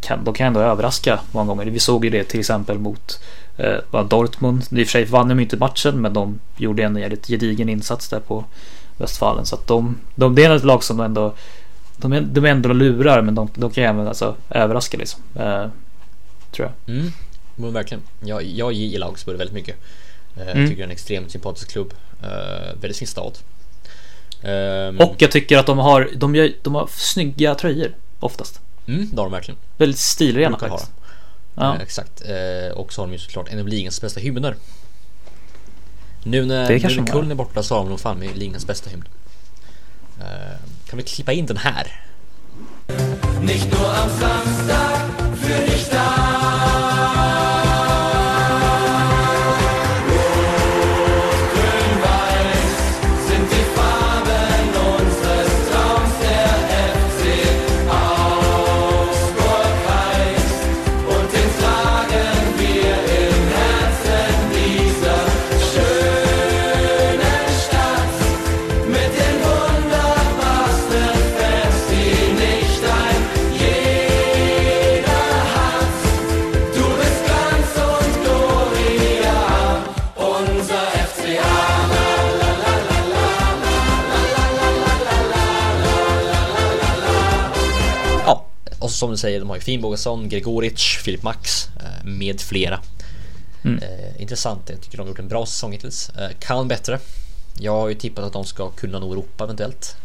[0.01, 1.65] kan de kan ändå överraska många gånger.
[1.65, 3.19] Vi såg ju det till exempel mot
[3.57, 4.63] eh, Dortmund.
[4.71, 8.09] I och för sig vann de inte matchen men de gjorde en jävligt gedigen insats
[8.09, 8.45] där på
[8.97, 11.33] Westfalen så att de, de det är ett lag som ändå
[11.97, 15.21] de är, de ändå lurar men de, de kan även alltså, överraska liksom.
[15.35, 15.65] Eh,
[16.51, 16.95] tror jag.
[16.95, 17.11] Mm,
[17.55, 18.03] men verkligen.
[18.23, 19.75] Jag, jag gillar Augsburg väldigt mycket.
[20.37, 20.67] Eh, Mm.
[20.67, 21.93] Tycker det är en extremt sympatisk klubb.
[22.23, 23.37] Eh, väldigt sin stad.
[24.43, 28.59] Ehm, Och jag tycker att de har, de, gör, de har snygga tröjor oftast.
[28.87, 29.57] Mm, det har de verkligen.
[29.77, 30.91] Väldigt stilrena faktiskt.
[31.55, 31.77] Ja.
[31.81, 32.21] Exakt.
[32.25, 34.55] Eh, och så har de ju såklart en av ligans bästa hymner.
[36.23, 37.11] Nu när, Det nu när.
[37.13, 39.03] Köln är borta så har de nog fan med ligans bästa hymn.
[40.19, 40.25] Eh,
[40.89, 42.01] kan vi klippa in den här?
[43.41, 44.99] Nicht nur am Samstag
[45.37, 46.10] für dich da.
[88.81, 92.41] Och så som du säger, de har ju Finn Bogason, Gregoric, Filip Max eh, med
[92.41, 92.79] flera.
[93.63, 93.83] Mm.
[93.83, 96.09] Eh, intressant, jag tycker de har gjort en bra säsong hittills.
[96.09, 96.99] Eh, kan bättre.
[97.59, 99.95] Jag har ju tippat att de ska kunna nå Europa eventuellt.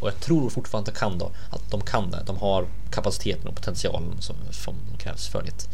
[0.00, 2.22] Och jag tror fortfarande att de kan då, att de kan det.
[2.26, 5.68] De har kapaciteten och potentialen som, som krävs för det.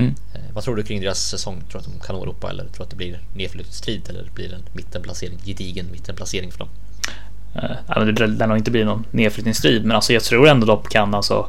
[0.00, 0.14] Mm.
[0.52, 1.60] Vad tror du kring deras säsong?
[1.60, 4.30] Tror du att de kan nå Europa eller tror du att det blir nedflyttningsstrid eller
[4.34, 6.68] blir det en mittenplacering, gedigen mittenplacering för dem?
[7.54, 11.14] Eh, det lär nog inte bli någon nedflyttningsstrid men alltså jag tror ändå de kan
[11.14, 11.46] alltså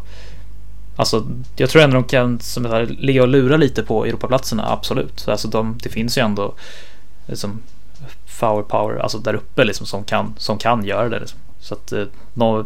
[0.98, 5.20] Alltså jag tror ändå de kan som sa, ligga och lura lite på Europaplatserna, absolut.
[5.20, 6.54] Så Alltså de, det finns ju ändå
[7.28, 7.62] liksom
[8.40, 11.20] power power, alltså där uppe liksom som kan, som kan göra det.
[11.20, 11.40] Liksom.
[11.60, 12.04] Så att eh,
[12.34, 12.66] nå-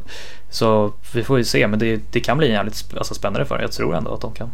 [0.50, 3.56] så vi får ju se, men det, det kan bli jävligt sp- alltså, spännande för
[3.56, 3.62] dem.
[3.62, 4.50] Jag tror ändå att de kan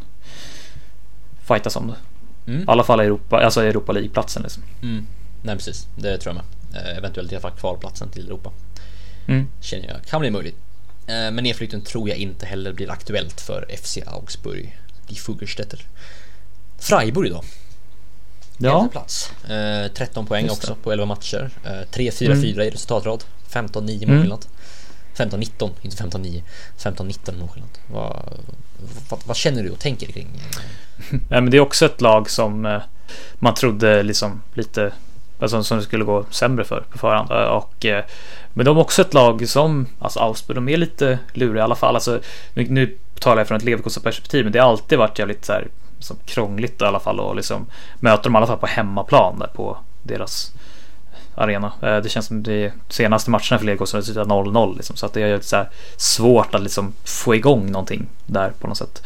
[1.48, 2.52] fightas om det.
[2.52, 2.62] Mm.
[2.62, 4.64] I alla fall Europa, alltså Europa League-platsen liksom.
[4.82, 5.06] Mm.
[5.42, 6.82] Nej precis, det tror jag med.
[6.92, 8.52] Eh, eventuellt i alla fall kvalplatsen till Europa.
[9.28, 9.48] Mm.
[9.62, 10.56] Känner jag kan bli möjligt.
[11.08, 14.78] Eh, men nedflytten tror jag inte heller blir aktuellt för FC Augsburg.
[15.08, 15.80] Die Fuggerstädter.
[16.78, 17.44] Freiburg då?
[18.58, 19.32] Ja, plats.
[19.50, 20.72] Eh, 13 poäng Just det.
[20.72, 21.50] också på 11 matcher.
[21.66, 23.24] Eh, 3-4-4 i resultatrad.
[23.50, 24.10] 15-9 Mm.
[24.16, 24.46] målskillnad.
[25.16, 26.44] 15-19, inte 15-9.
[26.78, 27.70] 15-19 målskillnad.
[27.88, 28.24] Vad,
[29.10, 30.28] vad, vad känner du och tänker kring?
[31.12, 32.82] eh, Ja, men det är också ett lag som eh,
[33.40, 34.92] man trodde liksom lite
[35.40, 37.32] alltså, som det skulle gå sämre för på förhand.
[37.32, 38.04] Eh, och, eh,
[38.54, 41.76] men de är också ett lag som, alltså Augsburg, de är lite luriga i alla
[41.76, 41.96] fall.
[41.96, 42.20] Alltså,
[42.54, 45.68] nu, nu talar jag från ett Leverkusen-perspektiv, men det har alltid varit jävligt så här,
[45.98, 47.66] liksom, krångligt i alla fall och liksom
[48.00, 50.52] möta dem i alla fall på hemmaplan där på deras
[51.36, 51.72] arena.
[51.82, 55.14] Eh, det känns som de senaste matcherna för Leverkusen har slutat 0-0 liksom, så att
[55.14, 59.04] det är så här svårt att liksom få igång någonting där på något sätt.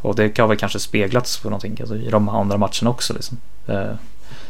[0.00, 3.12] Och det har väl kanske speglats på någonting alltså, i de andra matcherna också.
[3.14, 3.38] Liksom.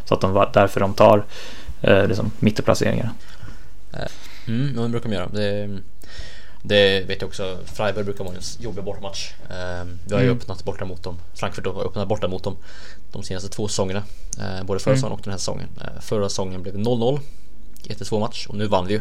[0.08, 1.24] Eh, så att de var därför de tar
[1.82, 3.10] eh, liksom, mittenplaceringar.
[4.48, 5.28] Mm, men brukar de göra.
[5.28, 5.78] Det,
[6.62, 7.58] det vet jag också.
[7.64, 9.32] Freiburg brukar vara en jobbig bortamatch.
[9.50, 10.36] Eh, vi har ju Mm.
[10.38, 11.16] öppnat borta mot dem.
[11.34, 12.56] Frankfurt har öppnat borta mot dem
[13.12, 14.02] de senaste två säsongerna.
[14.38, 14.98] Eh, både förra Mm.
[14.98, 15.68] säsongen och den här säsongen.
[15.80, 17.20] Eh, förra säsongen blev det 0-0.
[17.82, 19.00] Jättesvår match och nu vann vi ju.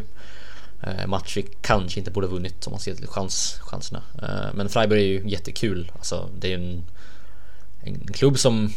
[0.84, 4.02] Eh, match vi kanske inte borde vunnit om man ser till chans, chanserna.
[4.22, 5.92] Eh, men Freiburg är ju jättekul.
[5.96, 6.84] Alltså, det är ju en,
[7.84, 8.74] en klubb som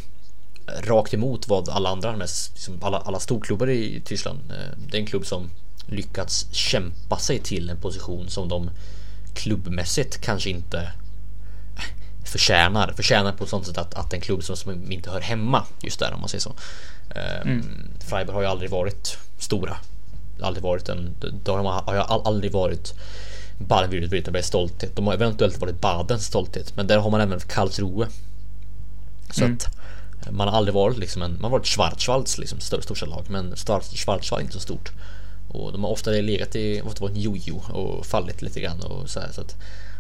[0.83, 4.39] rakt emot vad alla andra, liksom alla, alla storklubbar i Tyskland.
[4.51, 5.51] Eh, det är en klubb som
[5.87, 8.71] lyckats kämpa sig till en position som de
[9.35, 10.79] klubbmässigt kanske inte
[11.77, 11.85] eh,
[12.25, 12.93] förtjänar.
[12.97, 15.99] Förtjänar på ett sånt sätt att, att en klubb som, som inte hör hemma just
[15.99, 16.55] där om man säger så.
[17.15, 17.91] Eh, Mm.
[18.01, 19.77] Freiburg har ju aldrig varit stora.
[20.43, 21.15] Aldrig varit en,
[21.45, 22.95] de har, all- aldrig varit
[23.59, 24.97] Baden-Württembergs stolthet.
[24.97, 28.09] De har eventuellt varit Badens stolthet, men där har man även Karlsruhe.
[29.31, 29.57] Så Mm.
[29.57, 29.77] att
[30.31, 33.57] man har aldrig varit liksom en, man har varit Schwarzwalds liksom större, största lag, men
[33.57, 34.93] Schwarzwald är inte så stort.
[35.49, 39.11] Och de har ofta legat i, ofta varit en jojo och fallit lite grann och
[39.11, 39.57] så här, så att,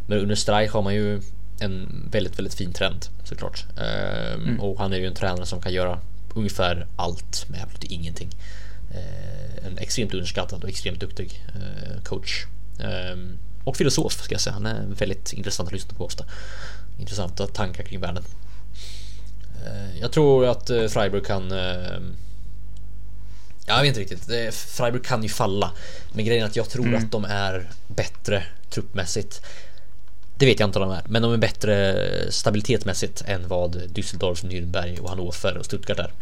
[0.07, 1.21] Men under Streich har man ju
[1.61, 3.65] en väldigt, väldigt fin trend såklart.
[3.77, 4.61] Ehm, mm.
[4.61, 6.01] Och han är ju en tränare som kan göra
[6.35, 8.31] ungefär allt med absolut ingenting.
[8.95, 12.47] Ehm, en extremt underskattad och extremt duktig eh, coach.
[12.81, 14.55] Ehm, och filosof ska jag säga.
[14.55, 16.25] Han är väldigt intressant att lyssna på ofta.
[16.99, 18.25] Intressanta tankar kring världen.
[20.01, 21.53] Jag tror att eh, Freiburg kan
[23.67, 24.55] jag vet inte riktigt.
[24.55, 25.71] Freiburg kan ju falla.
[26.13, 27.05] Men grejen är att jag tror mm.
[27.05, 29.47] att de är bättre truppmässigt.
[30.37, 31.97] Det vet jag inte om de är, men de är bättre
[32.31, 36.13] stabilitetsmässigt än vad Düsseldorf, Nürnberg och Hannover och Stuttgart är.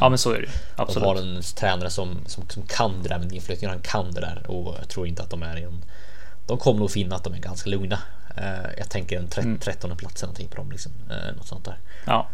[0.00, 1.02] Ja men så är det Absolut.
[1.02, 4.20] De har en tränare som, som, som kan det där med inflyttning, han kan det
[4.20, 5.84] där och jag tror inte att de är i en...
[6.46, 7.98] De kommer nog finna att de är ganska lugna.
[8.36, 9.58] Eh, jag tänker en 13 mm.
[9.62, 10.92] eller någonting på dem liksom.
[11.10, 11.78] Eh, något sånt där.
[12.06, 12.28] Ja.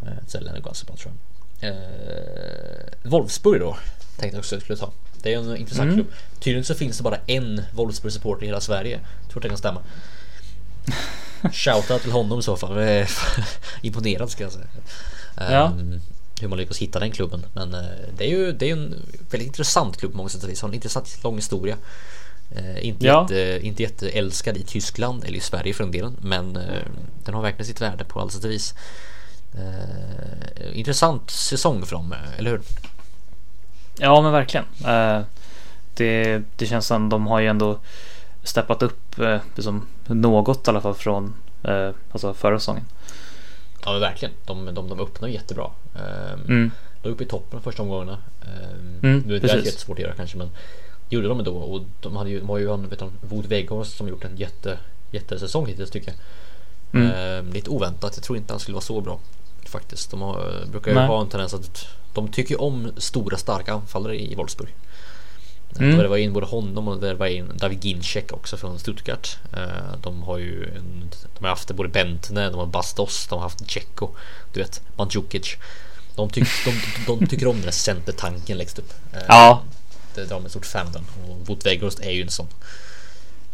[0.00, 1.70] Det ganska bra tror jag.
[1.70, 3.76] Eh, Wolfsburg då
[4.16, 4.92] tänkte jag också att jag skulle ta.
[5.22, 5.94] Det är en intressant mm.
[5.94, 6.12] klubb.
[6.40, 9.00] Tydligen så finns det bara en Wolfsburg supporter i hela Sverige.
[9.22, 9.82] Jag tror det kan stämma.
[11.52, 12.78] Shoutout till honom i så fall.
[13.82, 14.66] Imponerad ska jag säga.
[15.36, 15.72] Ja.
[15.78, 16.00] Um,
[16.40, 17.46] hur man lyckas hitta den klubben.
[17.52, 17.84] Men uh,
[18.16, 18.94] det är ju det är en
[19.30, 20.62] väldigt intressant klubb på många sätt och vis.
[20.62, 21.76] Har en intressant lång historia.
[22.56, 23.22] Uh, inte, ja.
[23.22, 26.16] jätte, inte jätteälskad i Tyskland eller i Sverige för den delen.
[26.20, 26.82] Men uh,
[27.24, 28.74] den har verkligen sitt värde på alla sätt och vis.
[30.72, 32.60] Intressant säsong för dem, eller hur?
[33.98, 34.64] Ja men verkligen.
[35.94, 37.78] det, det känns som de har ju ändå
[38.48, 42.84] steppat upp eh, liksom något i alla fall från eh, alltså förra säsongen.
[43.84, 44.34] Ja men verkligen.
[44.46, 45.70] De, de, de öppnar jättebra.
[45.94, 46.70] Ehm, mm.
[47.02, 48.18] De är uppe i toppen de första omgångarna.
[48.42, 50.50] Ehm, mm, nu är det jättesvårt att göra kanske men
[51.08, 54.08] gjorde de ändå och de, hade ju, har ju en vet du, Wout Weghorst som
[54.08, 54.78] gjort en jätte,
[55.10, 56.18] jättesäsong hittills tycker jag.
[57.02, 57.12] Mm.
[57.12, 58.12] Ehm, lite oväntat.
[58.16, 59.18] Jag tror inte han skulle vara så bra
[59.68, 60.10] faktiskt.
[60.10, 61.06] De har, brukar ju Nej.
[61.06, 64.74] ha en tendens att de tycker om stora starka anfallare i Wolfsburg.
[65.78, 65.90] Mm.
[65.90, 69.38] De värvade in både honom och värvade in David Ginczek också från Stuttgart.
[69.52, 73.42] Eh, de har ju en, de har haft både Bentner, de har Bastos, de har
[73.42, 74.10] haft Tjecko,
[74.52, 75.56] du vet, Mandzukic.
[76.16, 76.70] De, tyck, de,
[77.06, 78.92] de, de tycker om den där centertanken längst upp.
[79.12, 79.62] Eh, ja.
[80.14, 81.04] Det drar med stort fan den.
[81.28, 82.46] Och Wout Weghorst är ju en sån.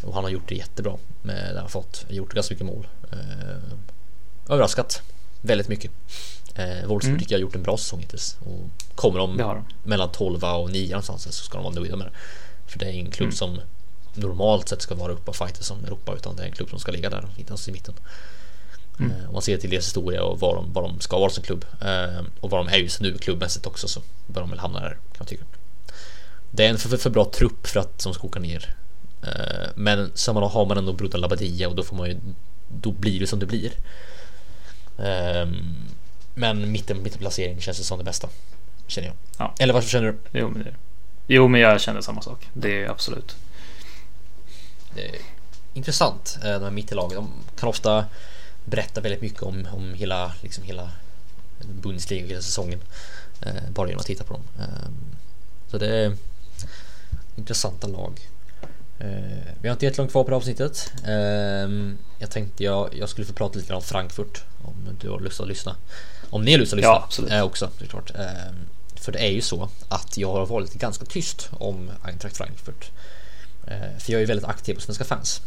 [0.03, 0.97] Och han har gjort det jättebra.
[1.23, 2.87] Med, han har fått, gjort ganska mycket mål.
[3.13, 5.03] Eh, överraskat
[5.45, 5.91] väldigt mycket.
[6.55, 7.21] Eh, Wolfsburg mm.
[7.21, 8.37] tycker jag har gjort en bra säsong hittills.
[8.41, 12.13] Och kommer de, mellan 12 och 9 någonstans så ska de vara nöjda med det.
[12.67, 13.37] För det är ingen klubb mm.
[13.37, 13.61] som
[14.15, 16.79] normalt sett ska vara uppe och fighta som Europa utan det är en klubb som
[16.79, 17.95] ska ligga där någonstans i mitten.
[18.99, 19.13] Mm.
[19.13, 21.43] Eh, om man ser till deras historia och vad de, vad de ska vara som
[21.43, 24.81] klubb eh, och vad de är just nu klubbmässigt också så bör de väl hamna
[24.81, 25.45] där kan jag tycka.
[26.51, 28.75] Det är en för, för, för bra trupp för att de ska åka ner.
[29.23, 32.17] Eh, men sen har man ändå Bruta Labadia och då får man ju
[32.69, 33.73] då blir det som det blir.
[34.97, 35.75] Um,
[36.35, 38.29] men mitten, mittenplacering känns det som det bästa.
[38.87, 39.17] Känner jag.
[39.39, 39.55] Ja.
[39.59, 40.19] Eller vad känner du?
[40.41, 40.75] Jo men, det,
[41.27, 42.49] jo, men jag känner samma sak.
[42.53, 43.37] Det är absolut.
[44.95, 45.17] Det är
[45.75, 46.39] intressant.
[46.45, 47.17] Eh, de här mittenlagen.
[47.17, 47.31] De
[47.61, 48.05] kan ofta
[48.65, 50.91] berätta väldigt mycket om, om hela, liksom hela
[51.59, 52.81] Bundesliga hela säsongen.
[53.41, 54.43] Eh, bara genom att titta på dem.
[54.59, 55.17] Ehm,
[55.71, 56.17] så det är
[57.37, 58.21] intressanta lag.
[59.05, 60.93] Eh, vi har inte jättelångt kvar på det avsnittet.
[61.07, 65.41] Ehm, jag tänkte jag, jag skulle få prata lite om Frankfurt om du har lust
[65.41, 65.77] att lyssna.
[66.31, 67.33] Om ni har lust att lyssna ja, absolut.
[67.33, 68.11] Eh, också såklart.
[68.11, 68.55] Ehm,
[68.95, 72.91] för det är ju så att jag har varit ganska tyst om Eintracht Frankfurt.
[73.67, 75.43] Eh, för jag är väldigt aktiv på Svenska fans.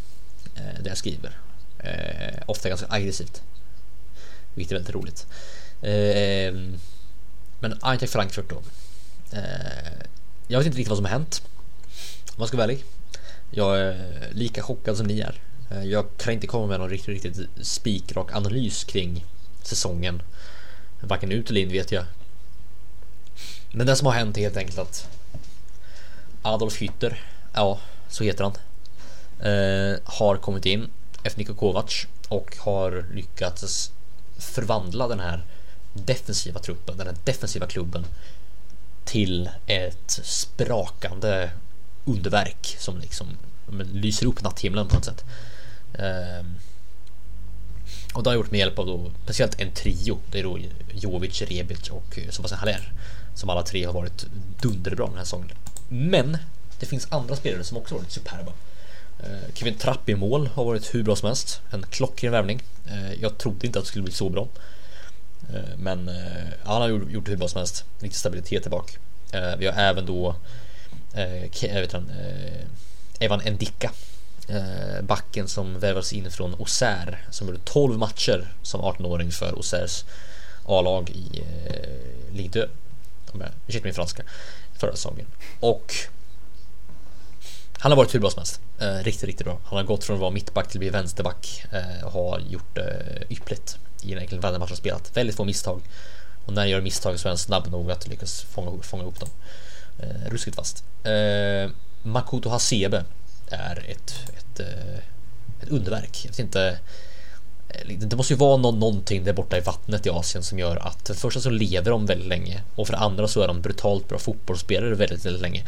[0.79, 1.37] Där jag skriver.
[2.45, 3.41] Ofta ganska aggressivt.
[4.53, 5.27] Vilket är väldigt roligt.
[5.81, 6.77] Ehm,
[7.59, 8.61] men Eintracht Frankfurt då.
[10.47, 11.41] Jag vet inte riktigt vad som har hänt.
[12.29, 12.83] Om man ska vara ärlig.
[13.51, 15.41] Jag är lika chockad som ni är.
[15.71, 19.25] Eh, jag kan inte komma med någon riktigt, riktigt spikrak analys kring
[19.63, 20.21] säsongen.
[21.01, 22.05] Varken ut eller in vet jag.
[23.71, 25.07] Men det som har hänt är helt enkelt att
[26.41, 27.15] Adolf Hütter,
[27.53, 27.79] ja
[28.09, 28.53] så heter han,
[29.39, 30.89] eh, har kommit in
[31.23, 33.91] efter Niko Kovac och har lyckats
[34.37, 35.45] förvandla den här
[35.93, 38.05] defensiva truppen, den här defensiva klubben
[39.05, 41.49] till ett sprakande
[42.07, 43.27] underverk som liksom
[43.65, 45.25] men, lyser upp natthimlen på något sätt.
[45.93, 46.55] Um,
[48.13, 50.19] och det har jag gjort med hjälp av då speciellt en trio.
[50.31, 50.59] Det är då
[50.93, 52.91] Jovic, Rebic och eh, Sebastian Haller.
[53.35, 54.25] Som alla tre har varit
[54.61, 55.51] dunderbra den här säsongen.
[55.89, 56.37] Men
[56.79, 58.51] det finns andra spelare som också varit superba.
[59.23, 61.61] Uh, Kevin Trapp i mål har varit hur bra som helst.
[61.69, 62.61] En klockren värvning.
[62.91, 64.47] Uh, jag trodde inte att det skulle bli så bra.
[65.53, 67.85] Uh, men eh, han har gjort, gjort det hur bra som helst.
[67.99, 68.93] Riktig stabilitet tillbaka.
[69.57, 70.35] vi har även då
[71.17, 72.65] eh, eh vet han, eh,
[73.19, 73.91] Evan Endicka.
[74.49, 80.05] eh, backen som värvades in från Auxerre som gjorde 12 matcher som 18-åring för Auxerres
[80.65, 82.67] A-lag i eh, Lidö.
[83.67, 84.23] Ursäkta min franska.
[84.79, 85.25] Förra säsongen.
[85.59, 85.93] Och
[87.79, 88.61] Han har varit hur bra som helst.
[88.79, 89.59] Eh, riktigt, riktigt bra.
[89.65, 92.75] Han har gått från att vara mittback till att bli vänsterback eh, och har gjort
[92.75, 95.17] det eh, yppligt i den egentligen varje match han spelat.
[95.17, 95.81] Väldigt få misstag.
[96.45, 99.19] Och när han gör misstag så är han snabb nog att lyckas fånga, fånga upp
[99.19, 99.29] dem.
[99.99, 100.83] Eh, ruskigt fast.
[101.03, 101.71] Eh,
[102.03, 103.03] Makoto Hasebe
[103.49, 104.97] är ett, ett, eh,
[105.61, 106.21] ett underverk.
[106.23, 106.79] Jag vet inte.
[107.69, 110.75] Eh, det måste ju vara någon, någonting där borta i vattnet i Asien som gör
[110.75, 113.47] att för det första så lever de väldigt länge och för det andra så är
[113.47, 115.63] de brutalt bra fotbollsspelare väldigt, väldigt länge.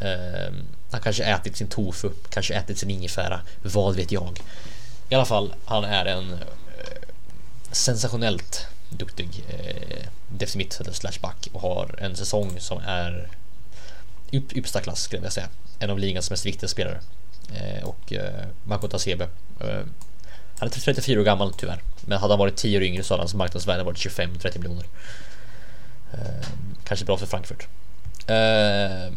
[0.00, 0.52] Eh,
[0.90, 4.40] han kanske ätit sin tofu, kanske ätit sin ingefära, vad vet jag.
[5.08, 6.38] I alla fall, han är en eh,
[7.72, 8.66] sensationellt
[8.98, 13.28] duktig eh, defensiv mittfältare slash back och har en säsong som är
[14.32, 15.48] upp, yppersta klass skulle jag säga.
[15.78, 17.00] En av ligans mest viktiga spelare.
[17.54, 19.28] Eh, och eh, Marco Tasebe.
[19.60, 19.82] Eh,
[20.58, 21.82] han är 34 år gammal tyvärr.
[22.00, 24.84] Men hade han varit 10 år yngre så hade hans marknadsvärde varit 25-30 miljoner.
[26.12, 26.46] Eh,
[26.84, 27.66] kanske bra för Frankfurt.
[28.26, 29.12] Eh,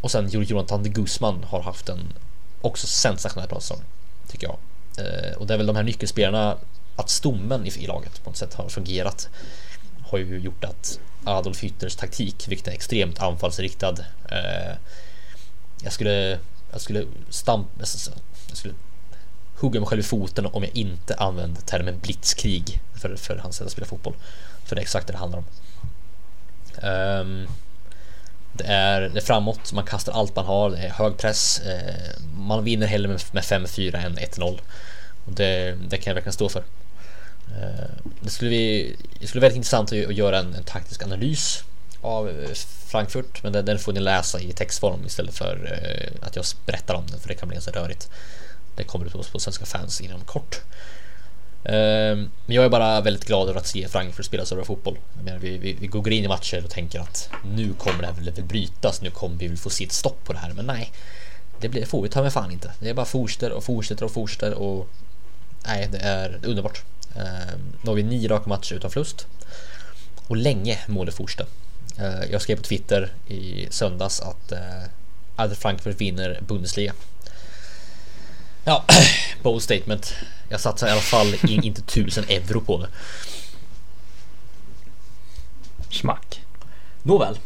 [0.00, 2.12] och sen Jonathan de Guzman har haft en
[2.60, 3.82] också sensationell bra säsong.
[4.28, 4.56] Tycker jag.
[4.98, 6.56] Eh, och det är väl de här nyckelspelarna,
[7.00, 9.28] att stommen i, laget på något sätt har fungerat.
[10.02, 13.94] Har ju gjort att Adolf Hütters taktik, vilket är extremt anfallsriktad.
[14.28, 14.76] Eh,
[15.82, 16.38] jag skulle,
[16.72, 18.74] jag skulle stampa, jag skulle
[19.60, 23.66] hugga mig själv i foten om jag inte använde termen blitzkrig för, för hans sätt
[23.66, 24.14] att spela fotboll.
[24.64, 25.44] För det är exakt det det handlar om.
[26.82, 27.48] Um,
[28.52, 31.60] det är, det är framåt, man kastar allt man har, det är hög press.
[31.60, 34.60] Eh, man vinner hellre med, med 5-4 än 1-0.
[35.24, 36.62] Och det, det kan jag verkligen stå för.
[37.58, 41.64] Eh, det skulle, vi, det skulle vara väldigt intressant att göra en, en taktisk analys
[42.00, 42.50] av eh,
[42.86, 46.94] Frankfurt, men den, den får ni läsa i textform istället för eh, att jag berättar
[46.94, 48.10] om den, för det kan bli ganska rörigt.
[48.76, 50.60] Det kommer ut på, på Svenska fans inom kort.
[51.62, 54.98] Men jag är bara väldigt glad över att se Frankfurt spela så bra fotboll.
[55.16, 58.06] Jag menar, vi, vi, vi går in i matcher och tänker att nu kommer det
[58.06, 60.66] här väl brytas, nu kommer vi väl få se ett stopp på det här, men
[60.66, 60.92] nej.
[61.60, 62.72] Det blir, får vi ta med fan inte.
[62.78, 64.88] Det är bara fortsätter och fortsätter och fortsätter och
[65.66, 66.82] nej, det är underbart.
[67.82, 69.26] Nu har vi nio raka matcher utan förlust
[70.26, 71.50] och länge må det fortsätta.
[71.98, 74.82] Eh, Jag skrev på Twitter i söndags att eh,
[75.36, 76.92] att Frankfurt vinner Bundesliga.
[78.64, 78.84] Ja,
[79.42, 80.14] bold statement.
[80.48, 82.88] Jag satsar i alla fall in, inte tusen euro på det.
[85.90, 86.42] Schmack.
[87.02, 87.38] Nåväl.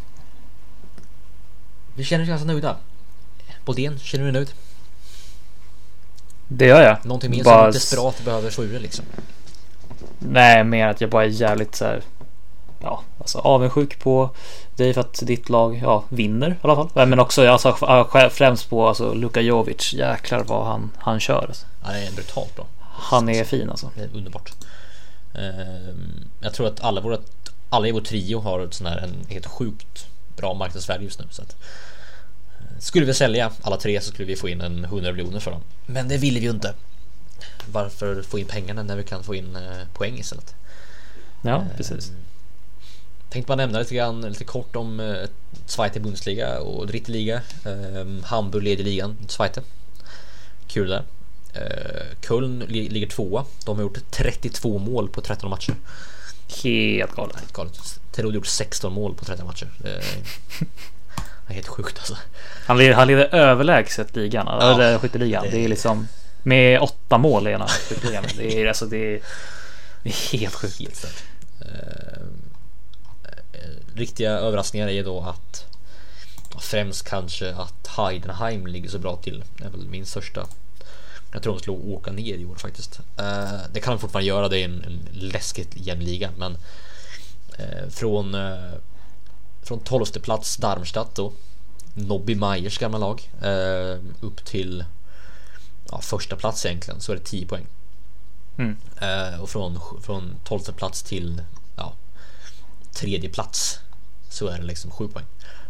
[1.94, 2.76] Vi känner oss ganska nöjda.
[3.64, 4.52] Boldén, känner du dig nöjd?
[6.48, 7.04] Det gör jag.
[7.06, 9.04] Någonting mer Bara som desperat behöver få ur det liksom?
[10.28, 12.02] Nej, mer att jag bara är jävligt så här.
[12.80, 14.30] Ja, alltså avundsjuk på
[14.76, 17.08] dig för att ditt lag ja, vinner i alla fall.
[17.08, 17.76] Men också alltså,
[18.30, 19.92] främst på alltså, Luka Jovic.
[19.92, 21.44] Jäklar vad han, han kör.
[21.48, 21.66] Alltså.
[21.86, 22.66] Det är brutalt bra.
[22.80, 23.90] Han är fin alltså.
[23.96, 24.52] Det är underbart.
[25.34, 27.18] Ehm, Jag tror att alla, våra,
[27.70, 30.06] alla i vår trio har ett sån här, en helt sjukt
[30.36, 31.26] bra marknadsvärde just nu.
[31.30, 31.56] Så att,
[32.60, 35.50] eh, skulle vi sälja alla tre så skulle vi få in en 100 miljoner för
[35.50, 35.60] dem.
[35.86, 36.74] Men det ville vi ju inte.
[37.72, 40.54] Varför få in pengarna när vi kan få in eh, poäng istället?
[41.42, 42.08] Ja, precis.
[42.08, 42.16] Ehm,
[43.30, 45.16] Tänkte bara nämna lite grann, lite kort om eh,
[45.66, 47.40] Zweite Bundesliga och Dritte Liga.
[47.64, 49.62] Ehm, Hamburg leder ligan, Zweite.
[50.68, 51.02] Kul där.
[51.54, 53.44] Eh, Köln li- ligger tvåa.
[53.64, 55.74] De har gjort 32 mål på 13 matcher.
[56.62, 57.36] Helt galet.
[57.36, 58.00] Helt galet.
[58.12, 59.68] Terodde gjort 16 mål på 13 matcher.
[61.46, 62.16] Det är helt sjukt alltså.
[62.66, 64.46] Han leder, han leder överlägset ligan.
[64.46, 65.42] Ja, eller skytteligan.
[65.44, 66.08] det- Det är liksom
[66.44, 68.24] med åtta mål i ena skytteligan.
[68.36, 69.20] Det är alltså det är,
[70.02, 70.78] det är helt sjukt.
[70.78, 71.06] Helt
[71.60, 72.22] eh,
[73.52, 75.66] eh, riktiga överraskningar är då att
[76.60, 79.44] främst kanske att Heidenheim ligger så bra till.
[79.56, 80.46] Det är väl min största.
[81.32, 83.00] Jag tror de skulle åka ner i år faktiskt.
[83.18, 84.48] Eh, det kan de fortfarande göra.
[84.48, 86.58] Det är en, en läskigt jämn liga, men
[87.90, 88.36] från
[89.62, 91.32] från 12 plats Darmstadt då.
[91.94, 94.84] Nobby Meyers gamla lag eh, upp till
[95.94, 97.66] ja, första plats egentligen så är det 10 poäng.
[98.58, 98.76] Mm.
[99.00, 101.42] Eh, och från, från 12 plats till
[101.76, 101.92] ja,
[102.92, 103.78] tredje plats
[104.28, 105.26] så är det liksom 7 poäng.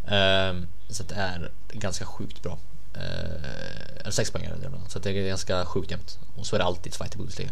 [0.07, 0.55] Eh,
[0.89, 2.59] så det är ganska sjukt bra.
[2.95, 4.71] Eh, eller 6 poäng är det.
[4.89, 6.19] Så det är ganska sjukt jämnt.
[6.37, 7.51] Och så är det alltid i Zweite Bundesliga.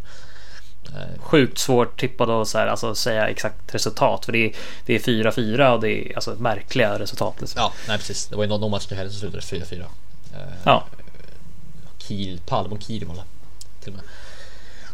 [0.87, 4.25] Eh, Sjukt svårt tippat och så här, alltså säga exakt resultat.
[4.25, 4.57] För det är,
[4.87, 7.41] det är 4-4 och det är alltså märkliga resultat.
[7.41, 7.61] Liksom.
[7.61, 8.27] ja, nej precis.
[8.27, 9.81] Det var ju någon, match nu helgen som slutade 4-4.
[9.81, 9.87] Eh,
[10.65, 10.87] Ja.
[12.13, 12.97] Kiel, Palme och det
[13.81, 14.05] till och med.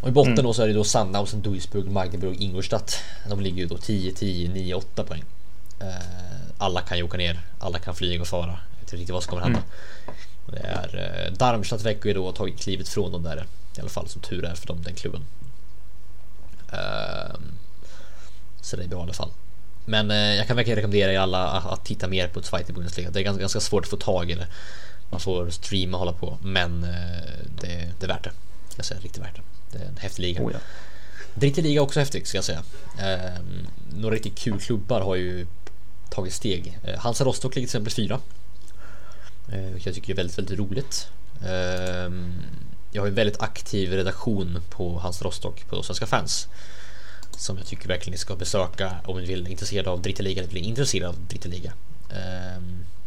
[0.00, 0.44] Och i botten Mm.
[0.44, 2.98] då så är det då Sandhausen, Duisburg, Magdeburg, Ingolstadt.
[3.28, 5.24] De ligger ju då 10, 10, 9, 8 poäng.
[5.80, 5.86] Eh,
[6.58, 8.46] alla kan ju åka ner, alla kan flyga och fara.
[8.46, 9.62] Jag vet inte riktigt vad som kommer hända.
[10.46, 13.46] Och Det är eh, Darmstadt ju då ha tagit klivet från dem där.
[13.76, 15.24] I alla fall som tur är för dem, den klubben.
[16.72, 17.52] Ehm,
[18.60, 19.30] så det är bra i alla fall.
[19.84, 23.10] Men eh, jag kan verkligen rekommendera er alla att, att titta mer på Zweite Bundesliga.
[23.10, 24.46] Det är ganska, ganska svårt att få tag i det.
[25.10, 26.38] Man får streama och hålla på.
[26.42, 28.32] Men eh, det, det är värt det.
[28.68, 29.42] Ska jag säga, riktigt värt det.
[29.78, 30.42] Det är en häftig liga.
[30.42, 30.58] Oh, ja.
[31.34, 32.62] Dritte liga också häftigt ska jag säga.
[32.98, 33.42] Eh,
[33.92, 35.46] några riktigt kul klubbar har ju
[36.10, 36.78] tagit steg.
[36.84, 38.20] Eh, Hansa Rostock ligger till exempel fyra.
[39.52, 41.08] Eh, vilket jag tycker är väldigt, väldigt roligt.
[41.42, 42.12] Eh,
[42.92, 46.48] jag har en väldigt aktiv redaktion på Hansa Rostock på Svenska fans.
[47.36, 50.50] Som jag tycker verkligen ni ska besöka om ni vill intresserade av Dritte liga eller
[50.50, 51.72] bli intresserade av Dritte liga.
[52.10, 52.62] Eh,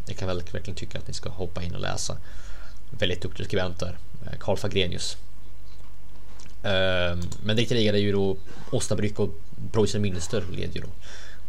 [0.06, 2.18] jag kan väl verkligen tycka att ni ska hoppa in och läsa.
[2.90, 3.98] Väldigt duktiga skribenter.
[4.26, 5.18] Eh, Karl Fagrenius
[6.64, 8.38] ehm, Men det krigade är ju då
[8.72, 9.30] Osnabrück och
[9.72, 10.90] Preussen Münster leder ju då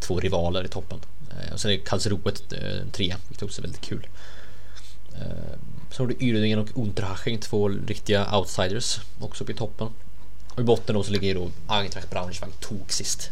[0.00, 1.00] två rivaler i toppen.
[1.30, 4.07] Eh, och sen är Karlsruhe eh, trea, vilket också är väldigt kul.
[5.14, 5.59] Ehm,
[5.90, 9.88] sen har du Uerdingen och Unterhaching, två riktiga outsiders också uppe i toppen.
[10.48, 13.30] Och i botten då så ligger ju då Eintracht Braunschweig tok sist.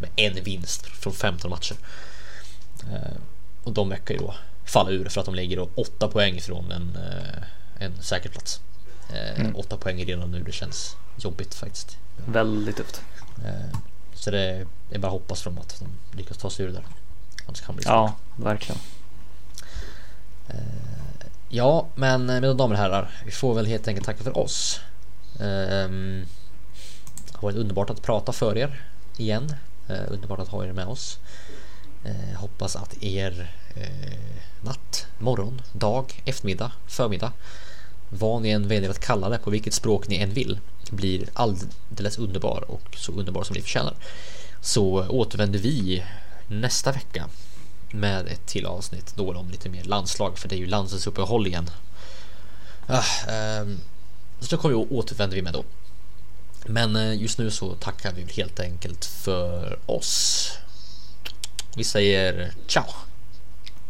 [0.00, 1.76] Med en vinst från 15 matcher.
[2.82, 3.20] Ehm,
[3.66, 6.72] och de verkar ju då falla ur för att de ligger då 8 poäng från
[6.72, 7.42] en, eh,
[7.86, 8.60] en säker plats.
[9.10, 9.56] Eh, Mm.
[9.56, 11.96] Åtta poäng redan nu, det känns jobbigt faktiskt.
[12.26, 13.02] Väldigt tufft.
[13.44, 13.78] Eh,
[14.14, 16.84] Så det är bara att hoppas från att de lyckas ta sig ur det där.
[17.46, 17.92] Annars kan bli svårt.
[17.92, 18.80] Ja, verkligen.
[21.48, 24.80] Ja, men mina damer och herrar, vi får väl helt enkelt tacka för oss.
[25.40, 26.24] Ehm,
[27.26, 28.84] Det har varit underbart att prata för er
[29.16, 29.54] igen.
[30.08, 31.18] Underbart att ha er med oss.
[32.06, 34.18] Eh, Hoppas att er eh,
[34.60, 37.32] natt, morgon, dag, eftermiddag, förmiddag
[38.08, 40.58] vad ni än väljer att kalla det, på vilket språk ni än vill,
[40.90, 43.94] blir alldeles underbar och så underbar som ni förtjänar.
[44.60, 46.04] Så återvänder vi
[46.48, 47.28] nästa vecka
[47.90, 51.70] med ett till avsnitt då om lite mer landslag, för det är ju landslagsuppehåll igen.
[52.86, 53.66] Ah, eh,
[54.40, 55.64] så då kommer vi återvänder vi med då.
[56.66, 60.52] Men eh, just nu så tackar vi helt enkelt för oss.
[61.76, 62.86] Vi säger ciao!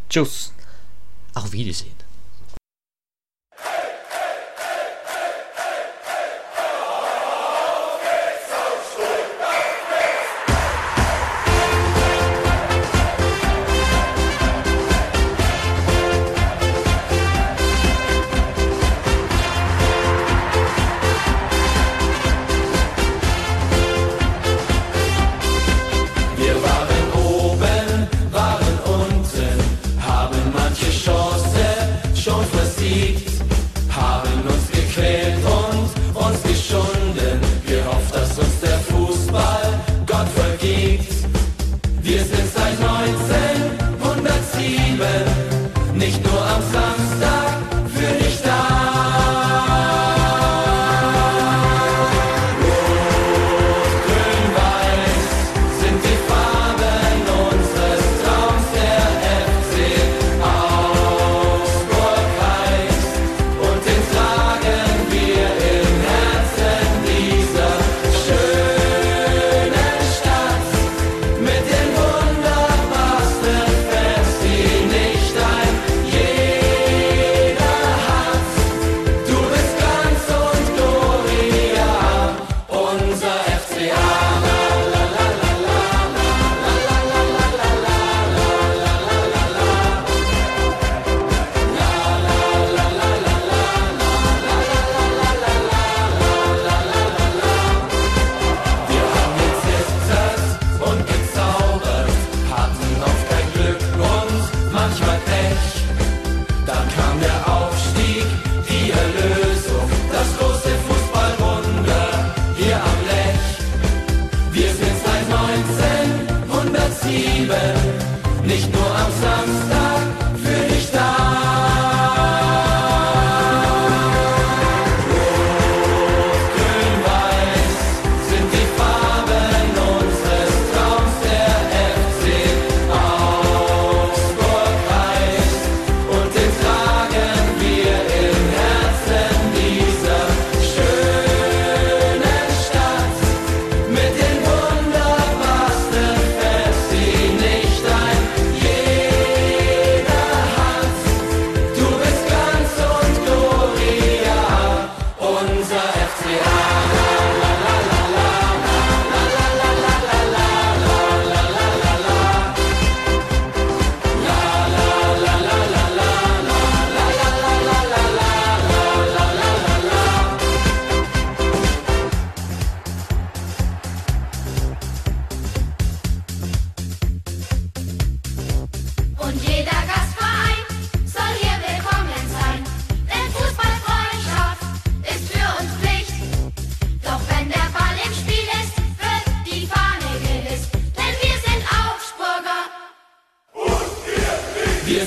[0.08, 0.52] Tjus!
[1.32, 2.05] Auf Wiedersehen!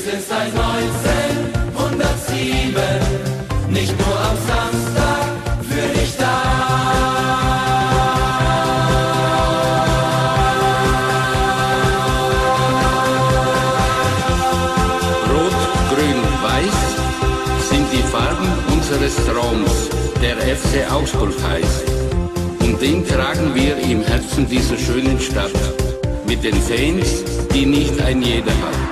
[0.09, 2.81] sind seit 1907
[3.69, 5.21] nicht nur am Samstag
[5.69, 6.25] für dich da.
[15.31, 16.79] Rot, Grün, Weiß
[17.69, 19.75] sind die Farben unseres Traums,
[20.21, 21.83] der FC Augsburg heißt.
[22.61, 25.51] Und den tragen wir im Herzen dieser schönen Stadt.
[26.27, 28.88] Mit den Fans, die nicht ein jeder hat.